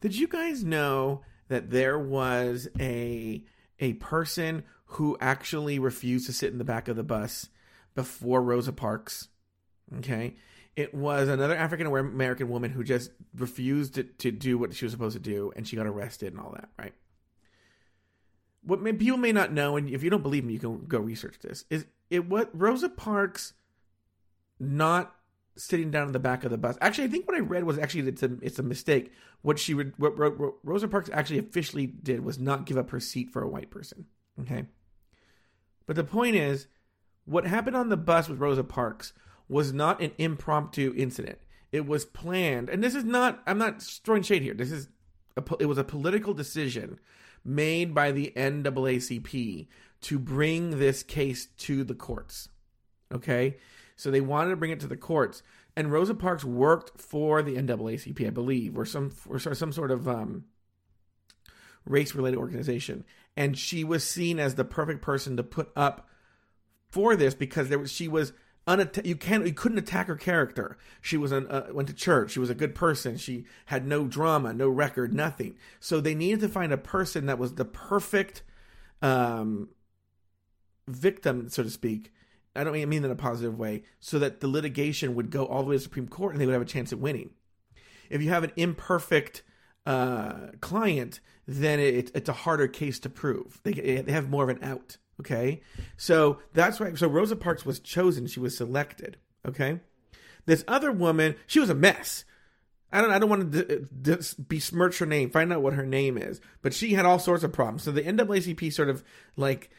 [0.00, 3.44] Did you guys know that there was a
[3.80, 7.48] a person who actually refused to sit in the back of the bus
[7.94, 9.28] before Rosa Parks?
[9.98, 10.36] Okay.
[10.76, 14.92] It was another African American woman who just refused to, to do what she was
[14.92, 16.94] supposed to do and she got arrested and all that, right?
[18.62, 20.98] What may, people may not know, and if you don't believe me, you can go
[20.98, 21.64] research this.
[21.70, 23.54] Is it what Rosa Parks
[24.58, 25.14] not
[25.56, 26.76] sitting down in the back of the bus?
[26.80, 29.12] Actually, I think what I read was actually it's a it's a mistake.
[29.42, 32.90] What she would what Ro- Ro- Rosa Parks actually officially did was not give up
[32.90, 34.06] her seat for a white person.
[34.40, 34.66] Okay,
[35.86, 36.66] but the point is,
[37.24, 39.12] what happened on the bus with Rosa Parks
[39.48, 41.38] was not an impromptu incident.
[41.72, 43.42] It was planned, and this is not.
[43.46, 44.54] I'm not throwing shade here.
[44.54, 44.88] This is
[45.36, 46.98] a, it was a political decision
[47.44, 49.68] made by the NAACP
[50.02, 52.48] to bring this case to the courts.
[53.12, 53.56] Okay,
[53.96, 55.42] so they wanted to bring it to the courts,
[55.76, 60.06] and Rosa Parks worked for the NAACP, I believe, or some or some sort of
[60.06, 60.44] um,
[61.86, 63.04] race-related organization,
[63.36, 66.08] and she was seen as the perfect person to put up
[66.90, 68.32] for this because there was she was
[68.68, 70.76] unatta- you can't you couldn't attack her character.
[71.00, 72.32] She was an, uh, went to church.
[72.32, 73.16] She was a good person.
[73.16, 75.56] She had no drama, no record, nothing.
[75.80, 78.42] So they needed to find a person that was the perfect
[79.02, 79.70] um,
[80.86, 82.12] victim, so to speak.
[82.54, 85.62] I don't mean that in a positive way, so that the litigation would go all
[85.62, 87.30] the way to the Supreme Court and they would have a chance at winning.
[88.10, 89.42] If you have an imperfect
[89.86, 93.60] uh, client, then it, it's a harder case to prove.
[93.62, 94.96] They, they have more of an out.
[95.20, 95.62] Okay,
[95.96, 96.94] so that's why.
[96.94, 99.16] So Rosa Parks was chosen; she was selected.
[99.46, 99.80] Okay,
[100.46, 102.24] this other woman, she was a mess.
[102.92, 103.10] I don't.
[103.10, 105.30] I don't want to d- d- besmirch her name.
[105.30, 107.82] Find out what her name is, but she had all sorts of problems.
[107.82, 109.02] So the NAACP sort of
[109.36, 109.70] like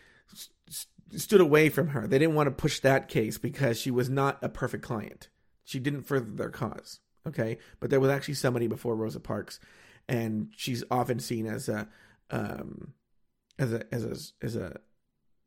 [0.70, 2.06] st- stood away from her.
[2.06, 5.30] They didn't want to push that case because she was not a perfect client.
[5.64, 7.00] She didn't further their cause.
[7.28, 9.60] Okay, but there was actually somebody before Rosa Parks,
[10.08, 11.88] and she's often seen as a
[12.30, 12.94] um,
[13.58, 14.80] as a as a as a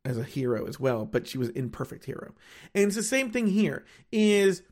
[0.05, 2.33] as a hero as well, but she was imperfect hero.
[2.75, 4.63] And it's the same thing here is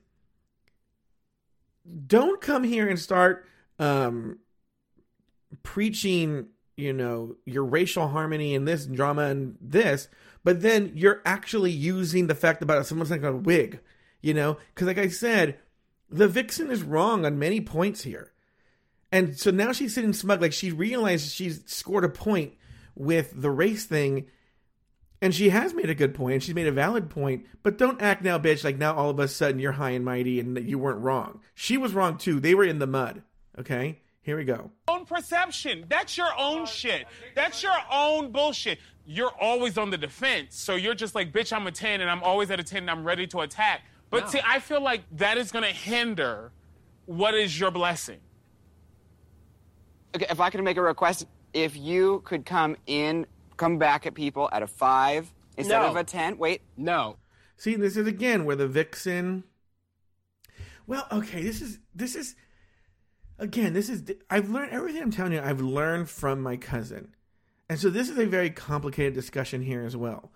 [2.07, 3.45] don't come here and start
[3.79, 4.39] um
[5.63, 10.07] preaching, you know, your racial harmony and this drama and this,
[10.43, 13.79] but then you're actually using the fact about someone's like a wig,
[14.21, 14.57] you know?
[14.75, 15.57] Cuz like I said,
[16.09, 18.33] the vixen is wrong on many points here.
[19.13, 22.53] And so now she's sitting smug like she realizes she's scored a point
[22.95, 24.27] with the race thing
[25.21, 28.01] and she has made a good point, and she's made a valid point, but don't
[28.01, 30.63] act now, bitch, like now all of a sudden you're high and mighty and that
[30.63, 31.41] you weren't wrong.
[31.53, 32.39] She was wrong too.
[32.39, 33.21] They were in the mud.
[33.59, 33.99] Okay?
[34.23, 34.71] Here we go.
[34.87, 35.85] Own perception.
[35.89, 37.05] That's your own shit.
[37.35, 38.79] That's your own bullshit.
[39.05, 40.55] You're always on the defense.
[40.55, 42.89] So you're just like, bitch, I'm a 10 and I'm always at a 10 and
[42.91, 43.81] I'm ready to attack.
[44.09, 44.29] But No.
[44.29, 46.51] see, I feel like that is going to hinder
[47.05, 48.19] what is your blessing.
[50.15, 53.25] Okay, if I could make a request, if you could come in,
[53.61, 55.87] come back at people at a five instead No.
[55.89, 56.37] of a ten.
[56.37, 56.61] Wait.
[56.75, 57.17] No.
[57.57, 59.43] See, this is again where the vixen.
[60.87, 62.35] Well, okay, this is this is
[63.37, 65.41] again this is I've learned everything I'm telling you.
[65.41, 67.15] I've learned from my cousin,
[67.69, 70.31] and so this is a very complicated discussion here as well,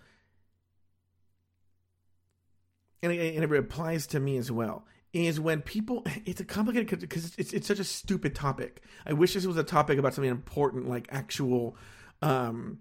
[3.01, 4.85] and it, and it applies to me as well.
[5.13, 8.81] Is when people it's a complicated because it's, it's it's such a stupid topic.
[9.05, 11.75] I wish this was a topic about something important like actual.
[12.21, 12.79] um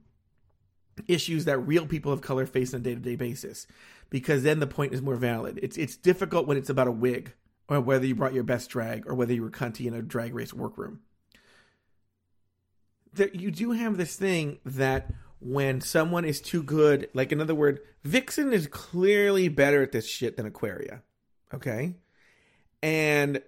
[1.08, 3.66] issues that real people of color face on a day-to-day basis
[4.10, 7.32] because then the point is more valid it's it's difficult when it's about a wig
[7.68, 10.34] or whether you brought your best drag or whether you were cunty in a drag
[10.34, 11.00] race workroom
[13.12, 17.54] that you do have this thing that when someone is too good like in other
[17.54, 21.02] words vixen is clearly better at this shit than aquaria
[21.52, 21.94] okay
[22.82, 23.42] and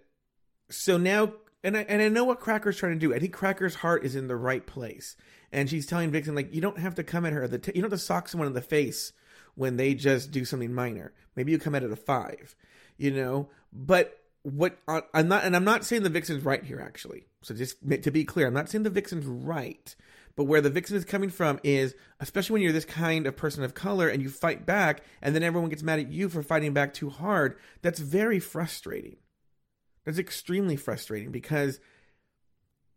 [0.69, 1.33] so now
[1.67, 3.13] and I, and I know what Cracker's trying to do.
[3.13, 5.17] I think Cracker's heart is in the right place.
[5.57, 7.49] And she's telling Vixen, like, you don't have to come at her.
[7.49, 9.15] The t- you don't have to sock someone in the face
[9.55, 11.15] when they just do something minor.
[11.35, 12.55] Maybe you come at it a five,
[12.99, 13.49] you know?
[13.73, 17.27] But what I'm not, and I'm not saying the Vixen's right here, actually.
[17.43, 19.97] So just to be clear, I'm not saying the Vixen's right.
[20.37, 23.65] But where the Vixen is coming from is, especially when you're this kind of person
[23.65, 26.75] of color and you fight back, and then everyone gets mad at you for fighting
[26.75, 29.17] back too hard, that's very frustrating.
[30.05, 31.81] That's extremely frustrating because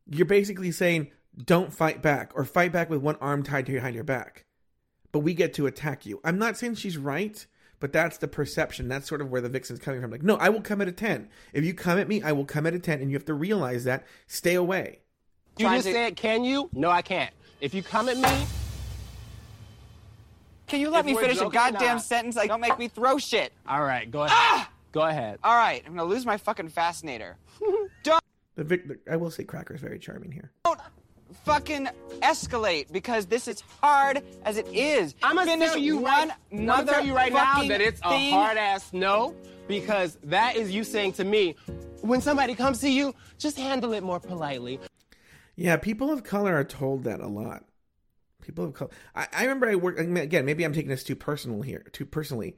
[0.06, 1.12] you're basically saying,
[1.46, 4.46] don't fight back or fight back with one arm tied behind your back.
[5.12, 6.20] But we get to attack you.
[6.24, 7.46] I'm not saying she's right,
[7.80, 8.88] but that's the perception.
[8.88, 10.12] That's sort of where the vixen's coming from.
[10.12, 11.30] Like, no, I will come at a 10.
[11.54, 13.02] If you come at me, I will come at a 10.
[13.02, 14.06] And you have to realize that.
[14.28, 15.00] Stay away.
[15.58, 16.70] You just said, can you?
[16.74, 17.34] No, I can't.
[17.60, 18.46] If you come at me,
[20.68, 22.04] Can you let If me finish a goddamn not.
[22.04, 22.36] sentence?
[22.36, 23.52] Like, don't make me throw shit.
[23.68, 24.38] All right, go ahead.
[24.38, 24.70] Ah!
[24.92, 25.40] Go ahead.
[25.44, 27.38] All right, I'm gonna lose my fucking fascinator.
[28.04, 28.24] don't
[28.56, 30.52] The Vic, the, I will say, Cracker is very charming here.
[31.44, 31.88] Fucking
[32.22, 35.16] escalate because this is hard as it is.
[35.24, 38.32] I'm gonna Finish tell you one right, I'm tell you right now that it's a
[38.32, 39.36] hard ass no
[39.68, 41.56] because that is you saying to me,
[42.02, 44.80] when somebody comes to you, just handle it more politely.
[45.56, 47.66] Yeah, people of color are told that a lot.
[48.42, 48.90] People of color.
[49.16, 50.46] I, I remember I worked again.
[50.46, 52.56] Maybe I'm taking this too personal here, too personally.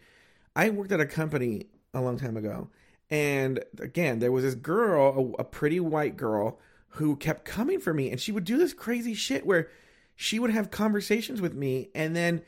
[0.55, 2.69] I worked at a company a long time ago,
[3.09, 6.59] and again, there was this girl, a, a pretty white girl,
[6.91, 9.69] who kept coming for me, and she would do this crazy shit where
[10.15, 12.41] she would have conversations with me, and then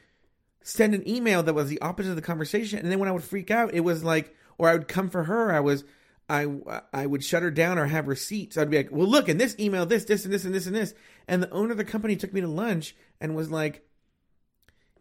[0.63, 3.23] send an email that was the opposite of the conversation, and then when I would
[3.23, 5.83] freak out, it was like, or I would come for her, I was.
[6.29, 6.47] I,
[6.93, 8.57] I would shut her down or have receipts.
[8.57, 10.73] I'd be like, well, look, in this email, this, this, and this, and this, and
[10.73, 10.93] this.
[11.27, 13.85] And the owner of the company took me to lunch and was like,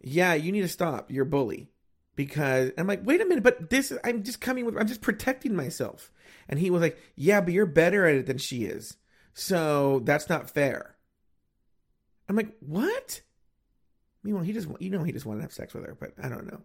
[0.03, 1.13] yeah, you need to stop.
[1.13, 1.71] You're a bully.
[2.17, 5.55] Because I'm like, wait a minute, but this, I'm just coming with, I'm just protecting
[5.55, 6.11] myself.
[6.49, 8.97] And he was like, yeah, but you're better at it than she is.
[9.35, 10.97] So that's not fair.
[12.29, 13.21] I'm like, what?
[14.23, 16.29] Meanwhile, he just, you know, he just wanted to have sex with her, but I
[16.29, 16.61] don't know.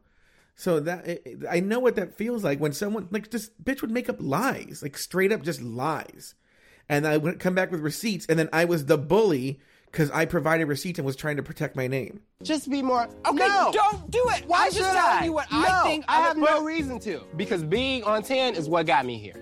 [0.56, 3.82] So that it- it- I know what that feels like when someone like this bitch
[3.82, 6.36] would make up lies, like straight up just lies,
[6.90, 9.60] and I would come back with receipts, and then I was the bully
[9.92, 12.22] because I provided receipts and was trying to protect my name.
[12.44, 13.04] Just be more.
[13.26, 13.72] Okay, no.
[13.74, 14.46] don't do it.
[14.48, 15.02] Why I'm should just I?
[15.10, 16.06] telling you what no, I think.
[16.08, 19.36] I of have no reason to because being on ten is what got me here.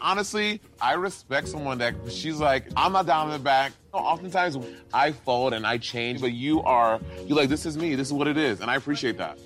[0.00, 3.72] Honestly, I respect someone that she's like, I'm not down in the back.
[3.92, 4.56] Oftentimes
[4.94, 7.94] I fold and I change, but you are, you like, this is me.
[7.94, 8.60] This is what it is.
[8.60, 9.38] And I appreciate that.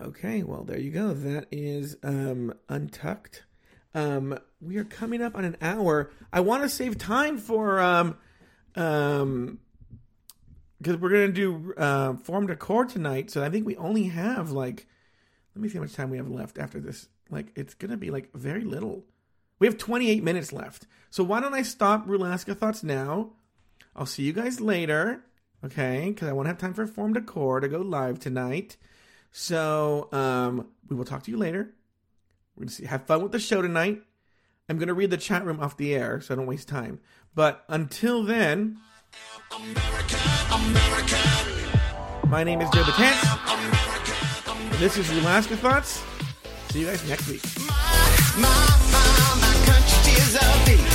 [0.00, 1.12] Okay, well there you go.
[1.12, 3.44] That is um untucked.
[3.94, 6.10] Um we are coming up on an hour.
[6.32, 8.16] I want to save time for um
[8.76, 9.58] um
[10.78, 14.86] because we're gonna do uh, form decor tonight, so I think we only have like
[15.54, 17.08] let me see how much time we have left after this.
[17.30, 19.04] Like it's gonna be like very little.
[19.58, 20.86] We have 28 minutes left.
[21.10, 23.32] So why don't I stop Rulaska thoughts now?
[23.94, 25.24] I'll see you guys later.
[25.64, 28.76] Okay, because I won't have time for form decor to go live tonight.
[29.30, 31.74] So um, we will talk to you later.
[32.56, 34.02] We're gonna see, have fun with the show tonight.
[34.68, 37.00] I'm gonna read the chat room off the air, so I don't waste time.
[37.34, 38.78] But until then,
[42.26, 44.78] my name is Joe Betance.
[44.78, 46.02] This is Rulaska Thoughts.
[46.70, 47.42] See you guys next week.
[50.04, 50.89] Tears of thee.